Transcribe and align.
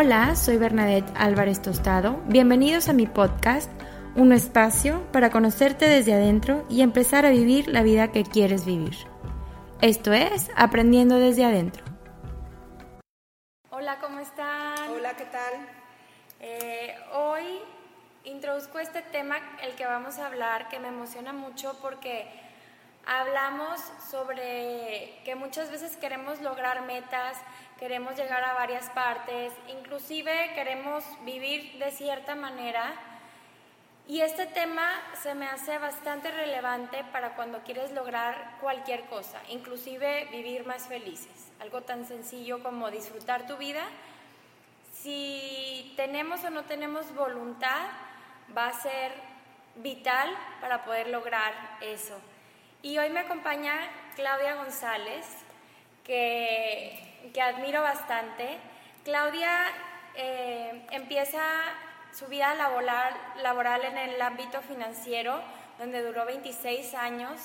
Hola, 0.00 0.36
soy 0.36 0.58
Bernadette 0.58 1.10
Álvarez 1.16 1.60
Tostado. 1.60 2.22
Bienvenidos 2.26 2.88
a 2.88 2.92
mi 2.92 3.08
podcast, 3.08 3.68
un 4.14 4.32
espacio 4.32 5.02
para 5.10 5.30
conocerte 5.30 5.88
desde 5.88 6.14
adentro 6.14 6.64
y 6.70 6.82
empezar 6.82 7.26
a 7.26 7.30
vivir 7.30 7.66
la 7.66 7.82
vida 7.82 8.12
que 8.12 8.22
quieres 8.22 8.64
vivir. 8.64 8.94
Esto 9.80 10.12
es 10.12 10.52
Aprendiendo 10.54 11.18
desde 11.18 11.44
adentro. 11.44 11.84
Hola, 13.70 13.98
¿cómo 13.98 14.20
están? 14.20 14.88
Hola, 14.88 15.16
¿qué 15.16 15.24
tal? 15.24 15.54
Eh, 16.38 16.94
hoy 17.14 17.58
introduzco 18.22 18.78
este 18.78 19.02
tema, 19.02 19.34
el 19.64 19.74
que 19.74 19.84
vamos 19.84 20.20
a 20.20 20.26
hablar, 20.26 20.68
que 20.68 20.78
me 20.78 20.86
emociona 20.86 21.32
mucho 21.32 21.76
porque 21.82 22.24
hablamos 23.04 23.80
sobre 24.10 25.18
que 25.24 25.34
muchas 25.34 25.72
veces 25.72 25.96
queremos 25.96 26.40
lograr 26.40 26.82
metas, 26.82 27.38
queremos 27.78 28.16
llegar 28.16 28.42
a 28.42 28.54
varias 28.54 28.90
partes, 28.90 29.52
inclusive 29.68 30.52
queremos 30.54 31.04
vivir 31.24 31.78
de 31.78 31.90
cierta 31.90 32.34
manera. 32.34 32.92
Y 34.08 34.22
este 34.22 34.46
tema 34.46 34.90
se 35.22 35.34
me 35.34 35.46
hace 35.46 35.76
bastante 35.78 36.30
relevante 36.30 37.04
para 37.12 37.34
cuando 37.34 37.62
quieres 37.62 37.92
lograr 37.92 38.56
cualquier 38.60 39.04
cosa, 39.04 39.38
inclusive 39.48 40.28
vivir 40.32 40.66
más 40.66 40.88
felices. 40.88 41.52
Algo 41.60 41.82
tan 41.82 42.06
sencillo 42.06 42.62
como 42.62 42.90
disfrutar 42.90 43.46
tu 43.46 43.58
vida. 43.58 43.84
Si 44.94 45.92
tenemos 45.96 46.42
o 46.44 46.50
no 46.50 46.64
tenemos 46.64 47.14
voluntad, 47.14 47.86
va 48.56 48.68
a 48.68 48.72
ser 48.72 49.12
vital 49.76 50.34
para 50.60 50.84
poder 50.84 51.08
lograr 51.08 51.52
eso. 51.82 52.18
Y 52.82 52.96
hoy 52.98 53.10
me 53.10 53.20
acompaña 53.20 53.74
Claudia 54.16 54.54
González, 54.54 55.26
que, 56.04 56.57
que 57.32 57.42
admiro 57.42 57.82
bastante. 57.82 58.58
Claudia 59.04 59.66
eh, 60.14 60.86
empieza 60.90 61.40
su 62.12 62.26
vida 62.26 62.54
laboral, 62.54 63.84
en 63.84 63.98
el 63.98 64.20
ámbito 64.20 64.60
financiero, 64.62 65.40
donde 65.78 66.02
duró 66.02 66.24
26 66.24 66.94
años 66.94 67.40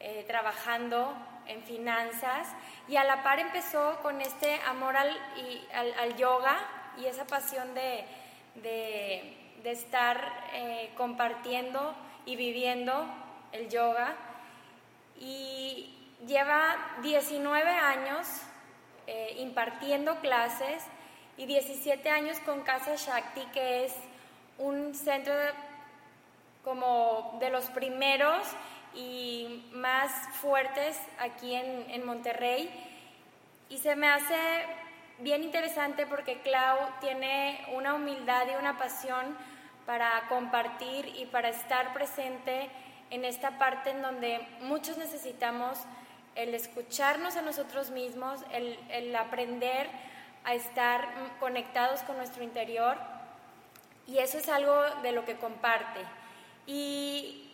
eh, 0.00 0.24
trabajando 0.26 1.14
en 1.46 1.62
finanzas 1.62 2.48
y 2.88 2.96
a 2.96 3.04
la 3.04 3.22
par 3.22 3.38
empezó 3.38 3.98
con 4.02 4.20
este 4.20 4.60
amor 4.66 4.96
al, 4.96 6.16
yoga 6.16 6.56
y 6.96 7.06
esa 7.06 7.26
pasión 7.26 7.74
de 7.74 8.06
estar 9.64 10.20
eh, 10.52 10.90
compartiendo 10.96 11.94
y 12.26 12.36
viviendo 12.36 13.06
el 13.52 13.68
yoga 13.68 14.14
y 15.18 16.14
lleva 16.26 16.76
19 17.02 17.70
años 17.70 18.26
eh, 19.06 19.36
impartiendo 19.38 20.20
clases 20.20 20.84
y 21.36 21.46
17 21.46 22.08
años 22.08 22.38
con 22.40 22.62
Casa 22.62 22.94
Shakti, 22.96 23.42
que 23.52 23.84
es 23.84 23.94
un 24.58 24.94
centro 24.94 25.34
como 26.62 27.36
de 27.40 27.50
los 27.50 27.64
primeros 27.66 28.46
y 28.94 29.64
más 29.72 30.10
fuertes 30.40 30.98
aquí 31.18 31.54
en, 31.54 31.90
en 31.90 32.06
Monterrey. 32.06 32.70
Y 33.68 33.78
se 33.78 33.96
me 33.96 34.08
hace 34.08 34.36
bien 35.18 35.42
interesante 35.42 36.06
porque 36.06 36.40
Clau 36.40 36.78
tiene 37.00 37.66
una 37.74 37.94
humildad 37.94 38.46
y 38.52 38.56
una 38.56 38.78
pasión 38.78 39.36
para 39.86 40.26
compartir 40.28 41.12
y 41.16 41.26
para 41.26 41.50
estar 41.50 41.92
presente 41.92 42.70
en 43.10 43.24
esta 43.24 43.58
parte 43.58 43.90
en 43.90 44.02
donde 44.02 44.40
muchos 44.62 44.96
necesitamos 44.96 45.78
el 46.34 46.54
escucharnos 46.54 47.36
a 47.36 47.42
nosotros 47.42 47.90
mismos, 47.90 48.40
el, 48.52 48.78
el, 48.90 49.14
aprender 49.14 49.88
a 50.44 50.54
estar 50.54 51.08
conectados 51.40 52.00
con 52.00 52.16
nuestro 52.16 52.42
interior 52.42 52.96
y 54.06 54.18
eso 54.18 54.38
es 54.38 54.48
algo 54.48 54.82
de 55.02 55.12
lo 55.12 55.24
que 55.24 55.36
comparte. 55.36 56.00
Y 56.66 57.50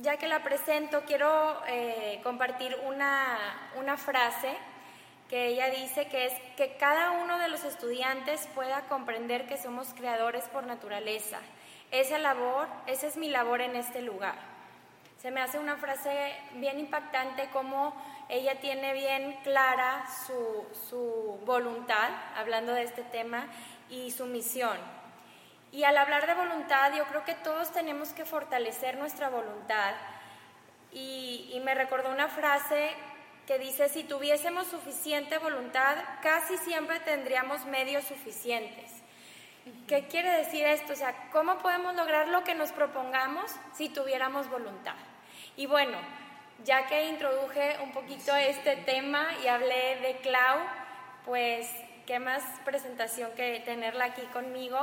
ya 0.00 0.16
que 0.16 0.28
la 0.28 0.42
presento, 0.42 1.02
quiero 1.06 1.60
eh, 1.66 2.20
compartir 2.22 2.76
una, 2.86 3.38
una 3.76 3.96
frase 3.96 4.56
que 5.28 5.48
ella 5.48 5.68
dice 5.70 6.08
que 6.08 6.26
es 6.26 6.32
que 6.56 6.76
cada 6.76 7.10
uno 7.10 7.38
de 7.38 7.48
los 7.48 7.64
estudiantes 7.64 8.48
pueda 8.54 8.82
comprender 8.88 9.46
que 9.46 9.58
somos 9.58 9.92
creadores 9.94 10.44
por 10.44 10.64
naturaleza. 10.66 11.38
Esa 11.90 12.18
labor, 12.18 12.68
esa 12.86 13.06
es 13.06 13.16
mi 13.16 13.28
labor 13.28 13.60
en 13.60 13.76
este 13.76 14.00
lugar. 14.02 14.57
Se 15.20 15.32
me 15.32 15.40
hace 15.40 15.58
una 15.58 15.76
frase 15.76 16.32
bien 16.54 16.78
impactante 16.78 17.48
como 17.50 17.92
ella 18.28 18.60
tiene 18.60 18.92
bien 18.92 19.36
clara 19.42 20.04
su, 20.26 20.64
su, 20.88 21.40
voluntad, 21.44 22.10
hablando 22.36 22.72
de 22.72 22.84
este 22.84 23.02
tema, 23.02 23.48
y 23.90 24.12
su 24.12 24.26
misión. 24.26 24.78
Y 25.72 25.82
al 25.82 25.96
hablar 25.96 26.28
de 26.28 26.34
voluntad, 26.34 26.92
yo 26.96 27.04
creo 27.06 27.24
que 27.24 27.34
todos 27.34 27.72
tenemos 27.72 28.10
que 28.10 28.24
fortalecer 28.24 28.96
nuestra 28.96 29.28
voluntad. 29.28 29.94
Y, 30.92 31.50
y 31.52 31.60
me 31.60 31.74
recordó 31.74 32.10
una 32.10 32.28
frase 32.28 32.90
que 33.48 33.58
dice, 33.58 33.88
si 33.88 34.04
tuviésemos 34.04 34.68
suficiente 34.68 35.38
voluntad, 35.38 35.96
casi 36.22 36.56
siempre 36.58 37.00
tendríamos 37.00 37.66
medios 37.66 38.04
suficientes. 38.04 38.92
¿Qué 39.88 40.06
quiere 40.06 40.30
decir 40.30 40.64
esto? 40.64 40.92
O 40.92 40.96
sea, 40.96 41.28
¿cómo 41.32 41.58
podemos 41.58 41.94
lograr 41.96 42.28
lo 42.28 42.44
que 42.44 42.54
nos 42.54 42.70
propongamos 42.70 43.50
si 43.74 43.88
tuviéramos 43.88 44.48
voluntad? 44.48 44.94
Y 45.58 45.66
bueno, 45.66 45.98
ya 46.64 46.86
que 46.86 47.08
introduje 47.08 47.78
un 47.82 47.90
poquito 47.90 48.32
este 48.36 48.76
tema 48.76 49.26
y 49.42 49.48
hablé 49.48 49.96
de 49.96 50.18
Clau, 50.22 50.60
pues 51.26 51.68
qué 52.06 52.20
más 52.20 52.44
presentación 52.64 53.32
que 53.32 53.58
tenerla 53.64 54.04
aquí 54.04 54.22
conmigo. 54.32 54.78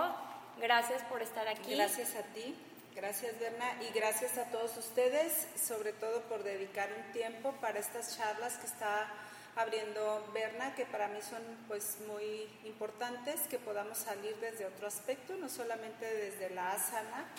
Gracias 0.57 1.01
por 1.04 1.22
estar 1.22 1.48
aquí. 1.48 1.75
Gracias 1.75 2.16
a 2.16 2.24
ti, 2.33 2.54
gracias 2.94 3.39
Berna 3.39 3.72
y 3.88 3.98
gracias 3.98 4.38
a 4.38 4.51
todos 4.51 4.75
ustedes, 4.75 5.48
sobre 5.56 5.94
todo 5.94 6.24
por 6.24 6.44
dedicar 6.44 6.89
un 6.92 7.10
tiempo 7.13 7.54
para 7.62 7.80
estas 7.80 8.18
charlas 8.18 8.57
que 8.57 8.68
está 8.68 9.07
abriendo 9.56 10.30
Berna, 10.33 10.75
que 10.75 10.86
para 10.86 11.07
mí 11.07 11.21
son 11.21 11.42
pues 11.69 12.00
muy 12.06 12.50
importantes, 12.66 13.48
que 13.48 13.60
podamos 13.60 13.98
salir 13.98 14.36
desde 14.42 14.66
otro 14.66 14.88
aspecto, 14.88 15.38
no 15.38 15.48
solamente 15.48 16.06
desde 16.06 16.50
la 16.50 16.74
asana, 16.74 17.30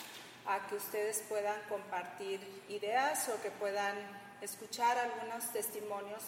a 0.46 0.66
que 0.66 0.76
ustedes 0.76 1.22
puedan 1.28 1.60
compartir 1.69 2.40
ideas 2.69 3.28
o 3.28 3.40
que 3.43 3.50
puedan 3.50 3.94
escuchar 4.40 4.98
algunos 4.98 5.52
testimonios 5.52 6.22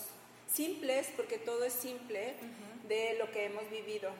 simples, 0.46 1.10
porque 1.16 1.38
todo 1.38 1.64
es 1.64 1.72
simple, 1.72 2.34
de 2.88 3.16
lo 3.18 3.30
que 3.30 3.46
hemos 3.46 3.68
vivido. 3.70 4.10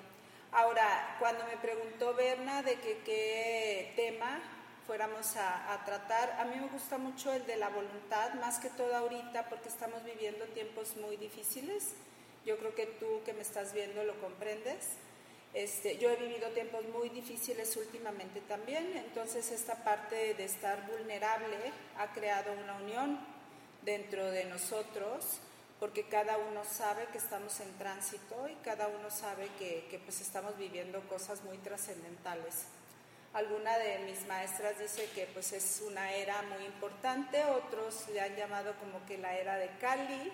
Ahora, 0.52 1.16
cuando 1.18 1.44
me 1.46 1.56
preguntó 1.56 2.14
Berna 2.14 2.62
de 2.62 2.76
que, 2.76 2.98
qué 3.04 3.92
tema 3.96 4.40
fuéramos 4.86 5.36
a, 5.36 5.72
a, 5.72 5.84
tratar, 5.84 6.36
a 6.38 6.44
mí 6.44 6.56
me 6.56 6.68
gusta 6.68 6.96
mucho 6.96 7.32
el 7.32 7.46
de 7.46 7.56
la 7.56 7.68
voluntad, 7.68 8.34
más 8.34 8.58
que 8.58 8.70
todo 8.70 8.94
ahorita, 8.96 9.48
porque 9.48 9.68
estamos 9.68 10.04
viviendo 10.04 10.44
tiempos 10.46 10.96
muy 10.96 11.16
difíciles. 11.16 11.94
Yo 12.46 12.56
creo 12.58 12.74
que 12.74 12.86
tú 12.86 13.20
que 13.24 13.34
me 13.34 13.42
estás 13.42 13.72
viendo 13.74 14.04
lo 14.04 14.18
comprendes. 14.20 14.96
Este, 15.54 15.96
yo 15.98 16.10
he 16.10 16.16
vivido 16.16 16.50
tiempos 16.50 16.84
muy 16.88 17.08
difíciles 17.08 17.76
últimamente 17.76 18.40
también, 18.42 18.96
entonces 18.96 19.50
esta 19.50 19.82
parte 19.82 20.34
de 20.34 20.44
estar 20.44 20.86
vulnerable 20.86 21.56
ha 21.96 22.12
creado 22.12 22.52
una 22.52 22.76
unión 22.76 23.18
dentro 23.82 24.30
de 24.30 24.44
nosotros 24.44 25.40
porque 25.80 26.08
cada 26.08 26.36
uno 26.38 26.64
sabe 26.64 27.06
que 27.12 27.18
estamos 27.18 27.60
en 27.60 27.72
tránsito 27.78 28.48
y 28.48 28.54
cada 28.56 28.88
uno 28.88 29.10
sabe 29.10 29.48
que, 29.58 29.86
que 29.90 29.98
pues 29.98 30.20
estamos 30.20 30.56
viviendo 30.58 31.00
cosas 31.08 31.42
muy 31.44 31.56
trascendentales. 31.58 32.66
Alguna 33.32 33.78
de 33.78 34.00
mis 34.00 34.26
maestras 34.26 34.78
dice 34.78 35.08
que 35.14 35.26
pues 35.26 35.52
es 35.52 35.82
una 35.86 36.12
era 36.12 36.42
muy 36.42 36.64
importante, 36.64 37.44
otros 37.44 38.08
le 38.12 38.20
han 38.20 38.34
llamado 38.34 38.74
como 38.80 39.04
que 39.06 39.18
la 39.18 39.36
era 39.38 39.56
de 39.56 39.70
Cali, 39.80 40.32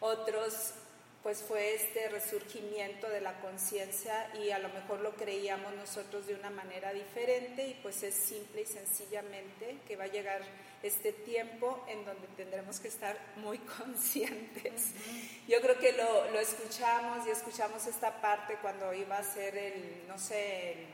otros 0.00 0.74
pues 1.22 1.42
fue 1.42 1.74
este 1.74 2.08
resurgimiento 2.08 3.08
de 3.08 3.20
la 3.20 3.38
conciencia 3.40 4.30
y 4.42 4.50
a 4.52 4.58
lo 4.58 4.70
mejor 4.70 5.00
lo 5.00 5.14
creíamos 5.16 5.74
nosotros 5.74 6.26
de 6.26 6.34
una 6.34 6.48
manera 6.48 6.94
diferente 6.94 7.66
y 7.66 7.74
pues 7.82 8.02
es 8.02 8.14
simple 8.14 8.62
y 8.62 8.66
sencillamente 8.66 9.76
que 9.86 9.96
va 9.96 10.04
a 10.04 10.08
llegar 10.08 10.40
este 10.82 11.12
tiempo 11.12 11.84
en 11.88 12.06
donde 12.06 12.26
tendremos 12.38 12.80
que 12.80 12.88
estar 12.88 13.18
muy 13.36 13.58
conscientes. 13.78 14.92
Yo 15.46 15.60
creo 15.60 15.78
que 15.78 15.92
lo, 15.92 16.30
lo, 16.30 16.40
escuchamos 16.40 17.26
y 17.26 17.30
escuchamos 17.30 17.86
esta 17.86 18.22
parte 18.22 18.56
cuando 18.62 18.94
iba 18.94 19.18
a 19.18 19.22
ser 19.22 19.58
el, 19.58 20.08
no 20.08 20.18
sé, 20.18 20.72
el, 20.72 20.86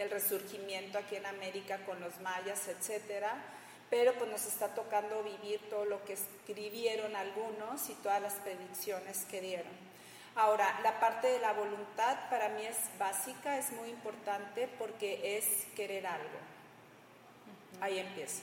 el 0.00 0.10
resurgimiento 0.10 0.98
aquí 0.98 1.14
en 1.14 1.26
América 1.26 1.78
con 1.86 2.00
los 2.00 2.20
mayas, 2.20 2.66
etcétera 2.66 3.57
pero 3.90 4.12
pues 4.14 4.30
nos 4.30 4.46
está 4.46 4.74
tocando 4.74 5.22
vivir 5.22 5.60
todo 5.70 5.84
lo 5.84 6.04
que 6.04 6.14
escribieron 6.14 7.16
algunos 7.16 7.88
y 7.88 7.94
todas 7.94 8.20
las 8.20 8.34
predicciones 8.34 9.24
que 9.30 9.40
dieron. 9.40 9.88
Ahora, 10.34 10.78
la 10.82 11.00
parte 11.00 11.28
de 11.28 11.40
la 11.40 11.52
voluntad 11.52 12.28
para 12.30 12.50
mí 12.50 12.64
es 12.64 12.76
básica, 12.98 13.58
es 13.58 13.72
muy 13.72 13.88
importante 13.88 14.68
porque 14.78 15.36
es 15.36 15.66
querer 15.74 16.06
algo. 16.06 16.38
Ahí 17.80 17.98
empieza. 17.98 18.42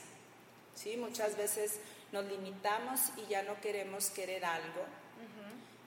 ¿Sí? 0.74 0.96
Muchas 0.96 1.36
veces 1.36 1.80
nos 2.12 2.24
limitamos 2.26 3.00
y 3.16 3.26
ya 3.26 3.42
no 3.42 3.58
queremos 3.60 4.10
querer 4.10 4.44
algo. 4.44 4.84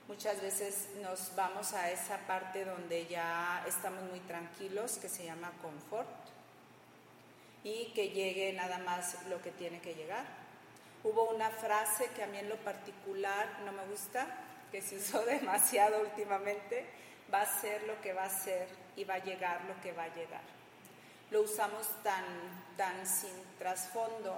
Muchas 0.07 0.41
veces 0.41 0.87
nos 1.03 1.35
vamos 1.35 1.73
a 1.73 1.91
esa 1.91 2.17
parte 2.25 2.65
donde 2.65 3.05
ya 3.05 3.63
estamos 3.67 4.01
muy 4.09 4.19
tranquilos, 4.21 4.97
que 4.97 5.07
se 5.07 5.25
llama 5.25 5.51
confort 5.61 6.09
y 7.63 7.91
que 7.93 8.09
llegue 8.09 8.53
nada 8.53 8.77
más 8.79 9.17
lo 9.27 9.41
que 9.41 9.51
tiene 9.51 9.79
que 9.81 9.95
llegar. 9.95 10.25
Hubo 11.03 11.29
una 11.29 11.49
frase 11.49 12.09
que 12.15 12.23
a 12.23 12.27
mí 12.27 12.37
en 12.37 12.49
lo 12.49 12.57
particular 12.57 13.59
no 13.65 13.71
me 13.71 13.85
gusta, 13.85 14.27
que 14.71 14.81
se 14.81 14.97
usó 14.97 15.25
demasiado 15.25 16.01
últimamente, 16.01 16.85
va 17.33 17.41
a 17.41 17.61
ser 17.61 17.83
lo 17.83 17.99
que 18.01 18.13
va 18.13 18.23
a 18.23 18.29
ser 18.29 18.67
y 18.95 19.03
va 19.03 19.15
a 19.15 19.23
llegar 19.23 19.63
lo 19.65 19.79
que 19.81 19.91
va 19.91 20.03
a 20.03 20.15
llegar. 20.15 20.41
Lo 21.31 21.41
usamos 21.41 21.87
tan, 22.03 22.25
tan 22.75 23.05
sin 23.05 23.31
trasfondo 23.59 24.35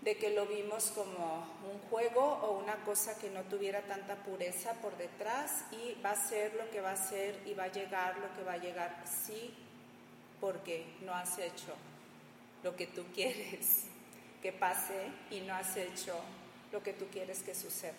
de 0.00 0.16
que 0.16 0.30
lo 0.30 0.46
vimos 0.46 0.90
como 0.92 1.46
un 1.70 1.78
juego 1.90 2.22
o 2.22 2.58
una 2.58 2.76
cosa 2.84 3.18
que 3.18 3.30
no 3.30 3.42
tuviera 3.42 3.82
tanta 3.82 4.14
pureza 4.16 4.72
por 4.74 4.96
detrás 4.96 5.64
y 5.72 6.00
va 6.00 6.12
a 6.12 6.28
ser 6.28 6.54
lo 6.54 6.70
que 6.70 6.80
va 6.80 6.92
a 6.92 6.96
ser 6.96 7.42
y 7.44 7.52
va 7.52 7.64
a 7.64 7.68
llegar 7.68 8.16
lo 8.18 8.34
que 8.34 8.42
va 8.44 8.52
a 8.52 8.58
llegar, 8.58 9.04
sí, 9.04 9.54
porque 10.40 10.86
no 11.02 11.14
has 11.14 11.38
hecho 11.38 11.74
lo 12.62 12.76
que 12.76 12.86
tú 12.86 13.04
quieres 13.14 13.84
que 14.42 14.52
pase 14.52 15.10
y 15.30 15.40
no 15.40 15.54
has 15.54 15.76
hecho 15.76 16.14
lo 16.72 16.82
que 16.82 16.92
tú 16.92 17.06
quieres 17.10 17.42
que 17.42 17.54
suceda. 17.54 17.94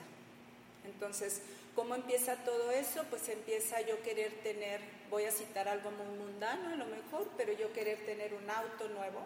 Entonces, 0.85 1.41
¿cómo 1.75 1.95
empieza 1.95 2.35
todo 2.43 2.71
eso? 2.71 3.03
Pues 3.09 3.27
empieza 3.29 3.81
yo 3.81 4.01
querer 4.03 4.31
tener, 4.43 4.79
voy 5.09 5.25
a 5.25 5.31
citar 5.31 5.67
algo 5.67 5.91
muy 5.91 6.17
mundano 6.17 6.69
a 6.69 6.75
lo 6.75 6.85
mejor, 6.85 7.29
pero 7.37 7.53
yo 7.53 7.73
querer 7.73 8.05
tener 8.05 8.33
un 8.33 8.49
auto 8.49 8.87
nuevo. 8.89 9.25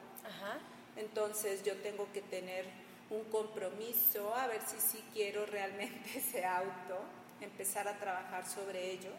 Entonces 0.96 1.64
yo 1.64 1.76
tengo 1.78 2.08
que 2.14 2.22
tener 2.22 2.66
un 3.10 3.24
compromiso, 3.26 4.34
a 4.36 4.48
ver 4.48 4.62
si 4.62 4.80
sí 4.80 5.04
quiero 5.14 5.46
realmente 5.46 6.10
ese 6.18 6.46
auto, 6.46 7.00
empezar 7.42 7.88
a 7.88 8.00
trabajar 8.00 8.48
sobre 8.48 8.92
ello 8.92 9.12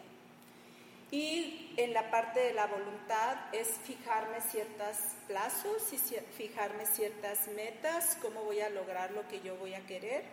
y 1.11 1.73
en 1.77 1.93
la 1.93 2.09
parte 2.09 2.39
de 2.39 2.53
la 2.53 2.67
voluntad 2.67 3.37
es 3.53 3.67
fijarme 3.83 4.41
ciertos 4.41 4.97
plazos 5.27 5.93
y 5.93 5.97
fijarme 5.97 6.85
ciertas 6.85 7.47
metas, 7.49 8.17
cómo 8.21 8.43
voy 8.43 8.61
a 8.61 8.69
lograr 8.69 9.11
lo 9.11 9.27
que 9.27 9.41
yo 9.41 9.55
voy 9.57 9.73
a 9.75 9.85
querer, 9.85 10.23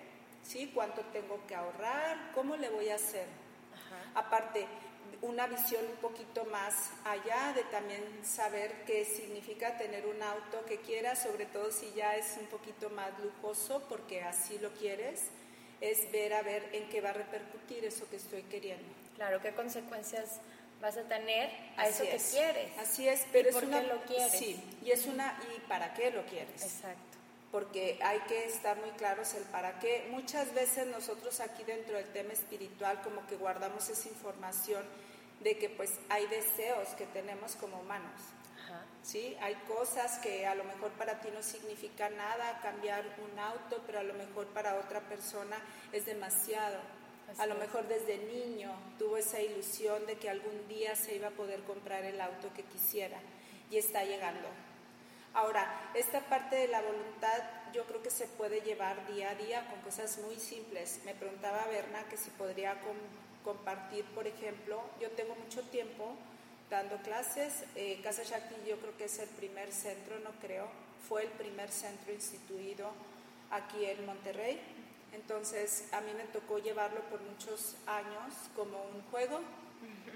¿sí? 0.43 0.71
cuánto 0.75 1.03
tengo 1.13 1.47
que 1.47 1.55
ahorrar, 1.55 2.33
cómo 2.35 2.57
le 2.57 2.71
voy 2.71 2.89
a 2.89 2.95
hacer. 2.95 3.27
Aparte, 4.15 4.67
una 5.21 5.47
visión 5.47 5.85
un 5.87 5.97
poquito 5.97 6.45
más 6.47 6.91
allá 7.05 7.53
de 7.55 7.63
también 7.65 8.03
saber 8.25 8.85
qué 8.87 9.05
significa 9.05 9.77
tener 9.77 10.07
un 10.07 10.21
auto 10.23 10.65
que 10.67 10.79
quieras, 10.79 11.23
sobre 11.23 11.47
todo 11.47 11.71
si 11.71 11.93
ya 11.93 12.17
es 12.17 12.37
un 12.41 12.47
poquito 12.47 12.91
más 12.91 13.11
lujoso 13.21 13.83
porque 13.89 14.23
así 14.23 14.59
lo 14.59 14.71
quieres, 14.73 15.29
es 15.81 16.11
ver 16.13 16.35
a 16.35 16.43
ver 16.43 16.69
en 16.73 16.89
qué 16.89 17.01
va 17.01 17.11
a 17.11 17.15
repercutir 17.15 17.85
eso 17.85 18.09
que 18.09 18.17
estoy 18.17 18.43
queriendo. 18.43 18.85
Claro, 19.17 19.41
qué 19.41 19.53
consecuencias 19.53 20.41
vas 20.82 20.96
a 20.96 21.02
tener 21.02 21.49
a 21.76 21.87
eso 21.87 22.02
que 22.02 22.19
quieres. 22.19 22.76
Así 22.79 23.08
es, 23.08 23.25
pero 23.31 23.49
es 23.49 23.55
una, 23.55 23.81
lo 23.82 24.02
quieres. 24.02 24.32
Sí, 24.32 24.61
y 24.84 24.90
es 24.90 25.06
una 25.06 25.38
y 25.56 25.61
para 25.61 25.94
qué 25.94 26.11
lo 26.11 26.26
quieres. 26.26 26.62
Exacto. 26.62 27.19
Porque 27.52 27.99
hay 28.02 28.19
que 28.20 28.46
estar 28.46 28.76
muy 28.79 28.90
claros 28.90 29.32
el 29.34 29.44
para 29.44 29.79
qué. 29.79 30.08
Muchas 30.11 30.52
veces 30.55 30.87
nosotros 30.88 31.40
aquí 31.40 31.62
dentro 31.64 31.96
del 31.96 32.06
tema 32.12 32.32
espiritual 32.32 33.00
como 33.02 33.26
que 33.26 33.37
guardamos 33.37 33.88
esa 33.88 34.08
información 34.08 34.84
de 35.40 35.56
que 35.56 35.69
pues 35.69 35.93
hay 36.08 36.26
deseos 36.26 36.88
que 36.99 37.06
tenemos 37.06 37.55
como 37.56 37.78
humanos. 37.78 38.20
Ajá. 38.64 38.82
¿Sí? 39.02 39.37
Hay 39.40 39.55
cosas 39.69 40.19
que 40.19 40.46
a 40.46 40.55
lo 40.55 40.64
mejor 40.64 40.90
para 40.93 41.20
ti 41.20 41.28
no 41.32 41.43
significa 41.43 42.11
nada, 42.11 42.58
cambiar 42.61 43.05
un 43.31 43.38
auto, 43.38 43.82
pero 43.87 44.00
a 44.00 44.02
lo 44.02 44.14
mejor 44.14 44.46
para 44.49 44.76
otra 44.76 45.00
persona 45.00 45.56
es 45.93 46.06
demasiado 46.06 46.78
a 47.38 47.46
lo 47.46 47.55
mejor 47.56 47.87
desde 47.88 48.19
niño 48.19 48.71
tuvo 48.99 49.16
esa 49.16 49.40
ilusión 49.40 50.07
de 50.07 50.16
que 50.16 50.30
algún 50.30 50.68
día 50.68 50.95
se 50.97 51.14
iba 51.16 51.28
a 51.28 51.33
poder 51.33 51.61
comprar 51.61 52.04
el 52.04 52.21
auto 52.21 52.52
que 52.54 52.62
quisiera 52.62 53.18
y 53.71 53.78
está 53.78 54.04
llegando. 54.04 54.49
Ahora, 55.35 55.90
esta 55.95 56.21
parte 56.21 56.57
de 56.57 56.68
la 56.68 56.83
voluntad 56.83 57.42
yo 57.73 57.85
creo 57.85 58.02
que 58.02 58.11
se 58.11 58.26
puede 58.26 58.61
llevar 58.61 59.07
día 59.07 59.30
a 59.30 59.35
día 59.35 59.66
con 59.71 59.80
cosas 59.80 60.18
muy 60.18 60.37
simples. 60.37 61.00
Me 61.07 61.14
preguntaba 61.14 61.66
Berna 61.68 62.04
que 62.11 62.18
si 62.18 62.28
podría 62.30 62.76
compartir, 63.42 64.04
por 64.14 64.26
ejemplo, 64.26 64.83
yo 65.00 65.11
tengo 65.12 65.35
mucho 65.35 65.62
tiempo 65.62 66.14
dando 66.68 66.97
clases. 66.99 67.64
Eh, 67.76 68.00
Casa 68.02 68.25
Shakti 68.25 68.54
yo 68.68 68.76
creo 68.78 68.97
que 68.99 69.04
es 69.04 69.18
el 69.18 69.28
primer 69.30 69.73
centro, 69.73 70.18
no 70.21 70.33
creo, 70.42 70.68
fue 71.09 71.23
el 71.23 71.30
primer 71.30 71.71
centro 71.71 72.12
instituido 72.12 72.90
aquí 73.50 73.87
en 73.87 74.04
Monterrey 74.04 74.61
entonces 75.12 75.88
a 75.92 76.00
mí 76.00 76.12
me 76.14 76.25
tocó 76.25 76.59
llevarlo 76.59 77.00
por 77.02 77.21
muchos 77.21 77.76
años 77.87 78.35
como 78.57 78.83
un 78.83 79.02
juego, 79.11 79.40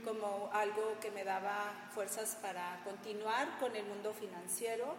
como 0.04 0.50
algo 0.52 0.98
que 1.00 1.10
me 1.10 1.22
daba 1.22 1.88
fuerzas 1.94 2.36
para 2.40 2.80
continuar 2.84 3.58
con 3.58 3.76
el 3.76 3.84
mundo 3.84 4.14
financiero. 4.14 4.94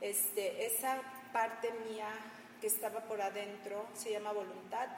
Este, 0.00 0.66
esa 0.66 1.00
parte 1.32 1.72
mía 1.88 2.08
que 2.60 2.66
estaba 2.66 3.00
por 3.00 3.22
adentro 3.22 3.86
se 3.94 4.10
llama 4.10 4.32
voluntad. 4.32 4.88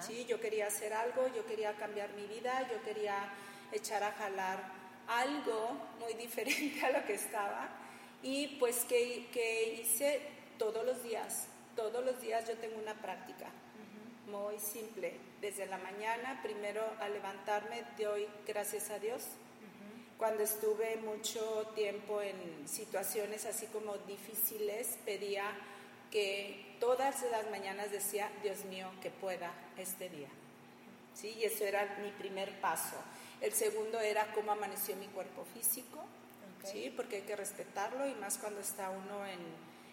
¿sí? 0.00 0.24
Yo 0.24 0.40
quería 0.40 0.66
hacer 0.66 0.92
algo, 0.92 1.28
yo 1.28 1.46
quería 1.46 1.76
cambiar 1.76 2.10
mi 2.14 2.26
vida, 2.26 2.68
yo 2.70 2.82
quería 2.82 3.28
echar 3.70 4.02
a 4.02 4.12
jalar 4.12 4.58
algo 5.06 5.76
muy 6.00 6.14
diferente 6.20 6.84
a 6.84 6.90
lo 6.90 7.06
que 7.06 7.14
estaba. 7.14 7.68
Y 8.22 8.56
pues 8.58 8.84
que, 8.86 9.28
que 9.32 9.74
hice 9.74 10.20
todos 10.58 10.84
los 10.84 11.02
días, 11.02 11.46
todos 11.76 12.04
los 12.04 12.20
días 12.20 12.48
yo 12.48 12.56
tengo 12.56 12.78
una 12.80 12.94
práctica 12.94 13.50
muy 14.26 14.58
simple. 14.58 15.12
Desde 15.40 15.66
la 15.66 15.78
mañana, 15.78 16.40
primero 16.42 16.82
al 17.00 17.12
levantarme, 17.12 17.84
doy 17.98 18.26
gracias 18.46 18.90
a 18.90 18.98
Dios. 18.98 19.22
Cuando 20.18 20.42
estuve 20.42 20.96
mucho 20.96 21.72
tiempo 21.74 22.22
en 22.22 22.68
situaciones 22.68 23.44
así 23.46 23.66
como 23.66 23.96
difíciles, 23.98 24.98
pedía 25.04 25.44
que 26.10 26.76
todas 26.78 27.22
las 27.30 27.50
mañanas 27.50 27.90
decía, 27.90 28.30
Dios 28.42 28.64
mío, 28.66 28.88
que 29.02 29.10
pueda 29.10 29.52
este 29.76 30.08
día. 30.08 30.28
¿Sí? 31.14 31.34
Y 31.38 31.44
eso 31.44 31.64
era 31.64 31.98
mi 32.02 32.10
primer 32.12 32.60
paso. 32.60 32.96
El 33.40 33.52
segundo 33.52 34.00
era 34.00 34.32
cómo 34.32 34.52
amaneció 34.52 34.96
mi 34.96 35.06
cuerpo 35.08 35.44
físico, 35.52 36.04
¿sí? 36.64 36.92
porque 36.96 37.16
hay 37.16 37.22
que 37.22 37.36
respetarlo 37.36 38.08
y 38.08 38.14
más 38.14 38.38
cuando 38.38 38.60
está 38.60 38.90
uno 38.90 39.26
en, 39.26 39.40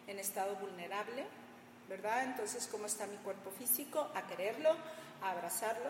en 0.07 0.19
estado 0.19 0.55
vulnerable 0.55 1.25
¿verdad? 1.91 2.24
Entonces, 2.24 2.69
¿cómo 2.71 2.86
está 2.86 3.05
mi 3.05 3.17
cuerpo 3.17 3.51
físico? 3.51 4.10
A 4.15 4.25
quererlo, 4.25 4.69
a 5.21 5.31
abrazarlo. 5.31 5.89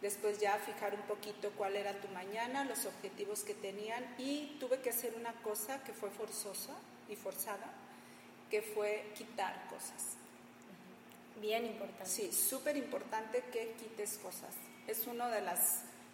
Después 0.00 0.38
ya 0.38 0.56
fijar 0.58 0.94
un 0.94 1.02
poquito 1.02 1.50
cuál 1.56 1.74
era 1.74 1.92
tu 2.00 2.06
mañana, 2.08 2.64
los 2.64 2.86
objetivos 2.86 3.42
que 3.42 3.54
tenían 3.54 4.14
y 4.16 4.56
tuve 4.60 4.78
que 4.78 4.90
hacer 4.90 5.14
una 5.16 5.32
cosa 5.42 5.82
que 5.82 5.92
fue 5.92 6.08
forzosa 6.10 6.72
y 7.08 7.16
forzada, 7.16 7.66
que 8.48 8.62
fue 8.62 9.10
quitar 9.16 9.66
cosas. 9.66 10.14
Bien 11.40 11.66
importante. 11.66 12.06
Sí, 12.06 12.32
súper 12.32 12.76
importante 12.76 13.42
que 13.52 13.72
quites 13.72 14.18
cosas. 14.18 14.54
Es 14.86 15.04
uno 15.08 15.28
de 15.30 15.40
los 15.40 15.58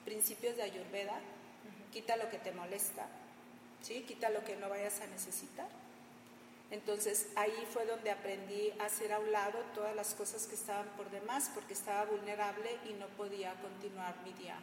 principios 0.06 0.56
de 0.56 0.62
Ayurveda. 0.62 1.20
Quita 1.92 2.16
lo 2.16 2.30
que 2.30 2.38
te 2.38 2.52
molesta, 2.52 3.06
¿sí? 3.82 4.02
quita 4.08 4.30
lo 4.30 4.42
que 4.44 4.56
no 4.56 4.70
vayas 4.70 5.02
a 5.02 5.06
necesitar. 5.08 5.68
Entonces 6.74 7.28
ahí 7.36 7.54
fue 7.70 7.86
donde 7.86 8.10
aprendí 8.10 8.72
a 8.80 8.86
hacer 8.86 9.12
a 9.12 9.20
un 9.20 9.30
lado 9.30 9.60
todas 9.76 9.94
las 9.94 10.12
cosas 10.14 10.48
que 10.48 10.56
estaban 10.56 10.88
por 10.96 11.08
demás 11.08 11.48
porque 11.54 11.72
estaba 11.72 12.04
vulnerable 12.04 12.68
y 12.90 12.94
no 12.94 13.06
podía 13.16 13.54
continuar 13.62 14.16
mi 14.24 14.32
día. 14.32 14.56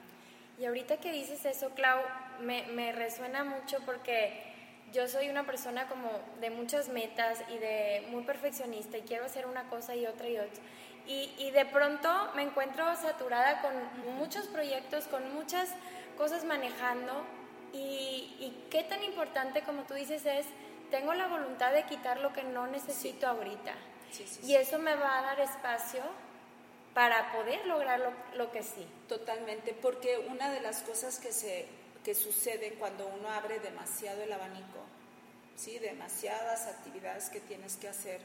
Y 0.60 0.65
ahorita 0.65 0.98
que 0.98 1.13
dices 1.13 1.46
eso, 1.46 1.70
Clau, 1.70 2.01
me, 2.41 2.63
me 2.68 2.91
resuena 2.91 3.46
mucho 3.46 3.77
porque 3.86 4.44
yo 4.91 5.08
soy 5.08 5.30
una 5.30 5.46
persona 5.46 5.88
como 5.88 6.10
de 6.41 6.50
muchas 6.50 6.89
metas 6.89 7.41
y 7.50 7.58
de 7.60 8.06
muy 8.12 8.24
perfeccionista 8.24 8.98
y 8.98 9.03
quiero 9.03 9.24
hacer 9.24 9.46
una 9.46 9.70
cosa 9.70 9.96
y 9.96 10.06
otra 10.06 10.27
y 10.27 10.38
otra. 10.38 10.62
Y, 11.08 11.34
y, 11.38 11.51
de 11.51 11.65
pronto 11.65 12.10
me 12.36 12.44
encuentro 12.44 12.94
saturada 12.98 13.62
con 13.62 13.72
muchos 14.18 14.48
proyectos, 14.48 15.06
con 15.06 15.34
muchas 15.34 15.70
cosas 16.18 16.44
manejando 16.44 17.24
y, 17.72 18.36
y, 18.38 18.68
qué 18.70 18.84
tan 18.84 19.01
importante 19.01 19.62
como 19.63 19.84
tú 19.84 19.94
dices 19.94 20.25
es, 20.25 20.46
tengo 20.91 21.13
la 21.13 21.27
voluntad 21.27 21.74
de 21.74 21.86
quitar 21.86 22.19
lo 22.19 22.31
que 22.33 22.43
no 22.43 22.67
necesito 22.67 23.27
ahorita. 23.27 23.74
Sí, 24.12 24.27
sí, 24.27 24.41
y 24.43 24.55
eso 24.55 24.77
me 24.77 24.93
va 24.95 25.19
a 25.19 25.21
dar 25.21 25.39
espacio 25.39 26.03
para 26.93 27.31
poder 27.31 27.65
lograr 27.65 28.00
lo, 28.00 28.12
lo 28.36 28.51
que 28.51 28.62
sí. 28.62 28.86
Totalmente, 29.07 29.74
porque 29.74 30.17
una 30.29 30.51
de 30.51 30.60
las 30.62 30.81
cosas 30.83 31.17
que 31.19 31.31
se 31.31 31.67
que 32.03 32.15
sucede 32.15 32.74
cuando 32.79 33.07
uno 33.07 33.29
abre 33.29 33.60
demasiado 33.60 34.24
el 34.24 34.33
abanico, 34.33 34.83
¿sí? 35.55 35.77
demasiadas 35.79 36.67
actividades 36.67 37.29
que 37.29 37.39
tienes 37.41 37.77
que 37.77 37.88
hacer, 37.88 38.19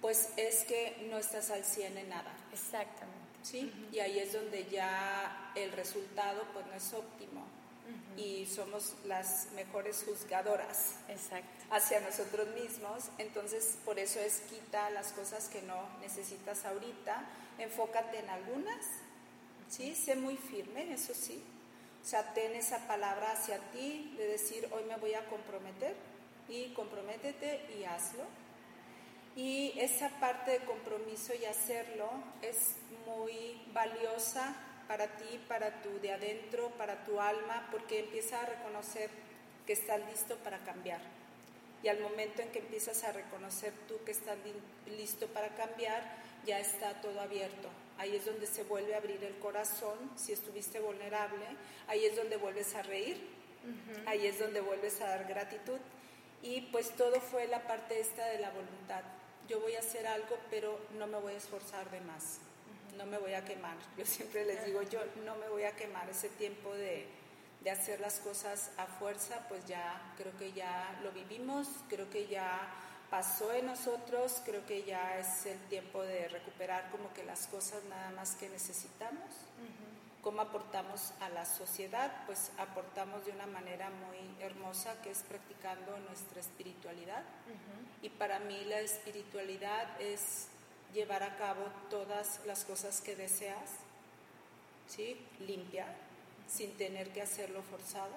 pues 0.00 0.30
es 0.36 0.64
que 0.64 1.06
no 1.10 1.18
estás 1.18 1.50
al 1.50 1.64
100 1.64 1.98
en 1.98 2.08
nada. 2.08 2.32
Exactamente. 2.52 3.18
¿sí? 3.42 3.72
Y 3.92 4.00
ahí 4.00 4.18
es 4.18 4.32
donde 4.32 4.66
ya 4.66 5.52
el 5.54 5.72
resultado 5.72 6.44
pues 6.52 6.66
no 6.66 6.74
es 6.74 6.92
óptimo 6.92 7.46
y 8.16 8.46
somos 8.46 8.94
las 9.04 9.48
mejores 9.52 10.04
juzgadoras 10.04 10.96
Exacto. 11.08 11.48
hacia 11.70 12.00
nosotros 12.00 12.48
mismos. 12.54 13.10
Entonces, 13.18 13.78
por 13.84 13.98
eso 13.98 14.20
es 14.20 14.40
quita 14.50 14.90
las 14.90 15.12
cosas 15.12 15.48
que 15.48 15.62
no 15.62 15.80
necesitas 16.00 16.64
ahorita, 16.64 17.24
enfócate 17.58 18.18
en 18.18 18.30
algunas, 18.30 18.84
¿sí? 19.68 19.94
Sé 19.94 20.16
muy 20.16 20.36
firme, 20.36 20.92
eso 20.92 21.14
sí, 21.14 21.42
o 22.02 22.04
sea, 22.04 22.34
ten 22.34 22.54
esa 22.56 22.78
palabra 22.88 23.30
hacia 23.30 23.58
ti 23.70 24.14
de 24.18 24.26
decir, 24.26 24.68
hoy 24.72 24.82
me 24.84 24.96
voy 24.96 25.14
a 25.14 25.24
comprometer 25.26 25.94
y 26.48 26.72
comprométete 26.74 27.76
y 27.78 27.84
hazlo. 27.84 28.24
Y 29.36 29.72
esa 29.78 30.08
parte 30.20 30.50
de 30.50 30.64
compromiso 30.66 31.32
y 31.34 31.44
hacerlo 31.44 32.10
es 32.42 32.74
muy 33.06 33.62
valiosa 33.72 34.54
para 34.92 35.06
ti, 35.16 35.40
para 35.48 35.80
tu 35.80 35.88
de 36.00 36.12
adentro, 36.12 36.68
para 36.76 37.02
tu 37.04 37.18
alma, 37.18 37.66
porque 37.70 38.00
empieza 38.00 38.42
a 38.42 38.44
reconocer 38.44 39.08
que 39.66 39.72
estás 39.72 40.00
listo 40.10 40.36
para 40.44 40.58
cambiar. 40.58 41.00
Y 41.82 41.88
al 41.88 41.98
momento 42.00 42.42
en 42.42 42.50
que 42.50 42.58
empiezas 42.58 43.02
a 43.04 43.12
reconocer 43.12 43.72
tú 43.88 43.94
que 44.04 44.12
estás 44.12 44.36
listo 44.98 45.28
para 45.28 45.48
cambiar, 45.54 46.02
ya 46.44 46.60
está 46.60 47.00
todo 47.00 47.18
abierto 47.22 47.70
ahí 48.02 48.16
es 48.16 48.26
donde 48.26 48.48
se 48.48 48.64
vuelve 48.64 48.94
a 48.94 48.98
abrir 48.98 49.22
el 49.22 49.38
corazón, 49.38 49.96
si 50.16 50.32
estuviste 50.32 50.80
vulnerable, 50.80 51.44
ahí 51.86 52.04
es 52.04 52.16
donde 52.16 52.36
vuelves 52.36 52.74
a 52.74 52.82
reír, 52.82 53.16
ahí 54.06 54.26
es 54.26 54.40
donde 54.40 54.60
vuelves 54.60 55.00
a 55.00 55.08
dar 55.08 55.24
gratitud. 55.28 55.78
Y 56.42 56.62
pues 56.72 56.90
todo 56.96 57.20
fue 57.20 57.46
la 57.46 57.64
parte 57.68 58.00
esta 58.00 58.26
de 58.26 58.40
la 58.40 58.50
voluntad. 58.50 59.04
Yo 59.48 59.60
voy 59.60 59.76
a 59.76 59.78
hacer 59.78 60.06
algo, 60.08 60.36
pero 60.50 60.80
no 60.98 61.06
me 61.06 61.20
voy 61.20 61.34
a 61.34 61.36
esforzar 61.36 61.88
de 61.92 62.00
más, 62.00 62.40
no 62.96 63.06
me 63.06 63.18
voy 63.18 63.34
a 63.34 63.44
quemar. 63.44 63.76
Yo 63.96 64.04
siempre 64.04 64.44
les 64.44 64.64
digo, 64.64 64.82
yo 64.82 65.00
no 65.24 65.36
me 65.36 65.48
voy 65.48 65.64
a 65.64 65.74
quemar 65.76 66.08
ese 66.08 66.28
tiempo 66.30 66.72
de, 66.74 67.06
de 67.60 67.70
hacer 67.70 68.00
las 68.00 68.18
cosas 68.20 68.70
a 68.76 68.86
fuerza, 68.86 69.46
pues 69.48 69.64
ya 69.66 70.14
creo 70.16 70.36
que 70.36 70.52
ya 70.52 70.98
lo 71.02 71.12
vivimos, 71.12 71.68
creo 71.88 72.10
que 72.10 72.26
ya 72.26 72.58
pasó 73.10 73.52
en 73.52 73.66
nosotros, 73.66 74.40
creo 74.44 74.64
que 74.64 74.84
ya 74.84 75.18
es 75.18 75.46
el 75.46 75.58
tiempo 75.68 76.02
de 76.02 76.28
recuperar 76.28 76.90
como 76.90 77.12
que 77.12 77.22
las 77.24 77.46
cosas 77.46 77.84
nada 77.84 78.10
más 78.12 78.34
que 78.36 78.48
necesitamos. 78.48 79.28
¿Cómo 80.22 80.40
aportamos 80.40 81.12
a 81.20 81.28
la 81.28 81.44
sociedad? 81.44 82.24
Pues 82.26 82.52
aportamos 82.56 83.26
de 83.26 83.32
una 83.32 83.46
manera 83.46 83.90
muy 83.90 84.42
hermosa 84.42 84.94
que 85.02 85.10
es 85.10 85.22
practicando 85.24 85.98
nuestra 85.98 86.40
espiritualidad. 86.40 87.22
Y 88.00 88.08
para 88.08 88.38
mí 88.38 88.64
la 88.64 88.80
espiritualidad 88.80 90.00
es 90.00 90.48
llevar 90.92 91.22
a 91.22 91.36
cabo 91.36 91.64
todas 91.90 92.40
las 92.46 92.64
cosas 92.64 93.00
que 93.00 93.16
deseas, 93.16 93.70
¿sí? 94.88 95.26
limpia, 95.40 95.86
sin 96.48 96.76
tener 96.76 97.10
que 97.10 97.22
hacerlo 97.22 97.62
forzado, 97.62 98.12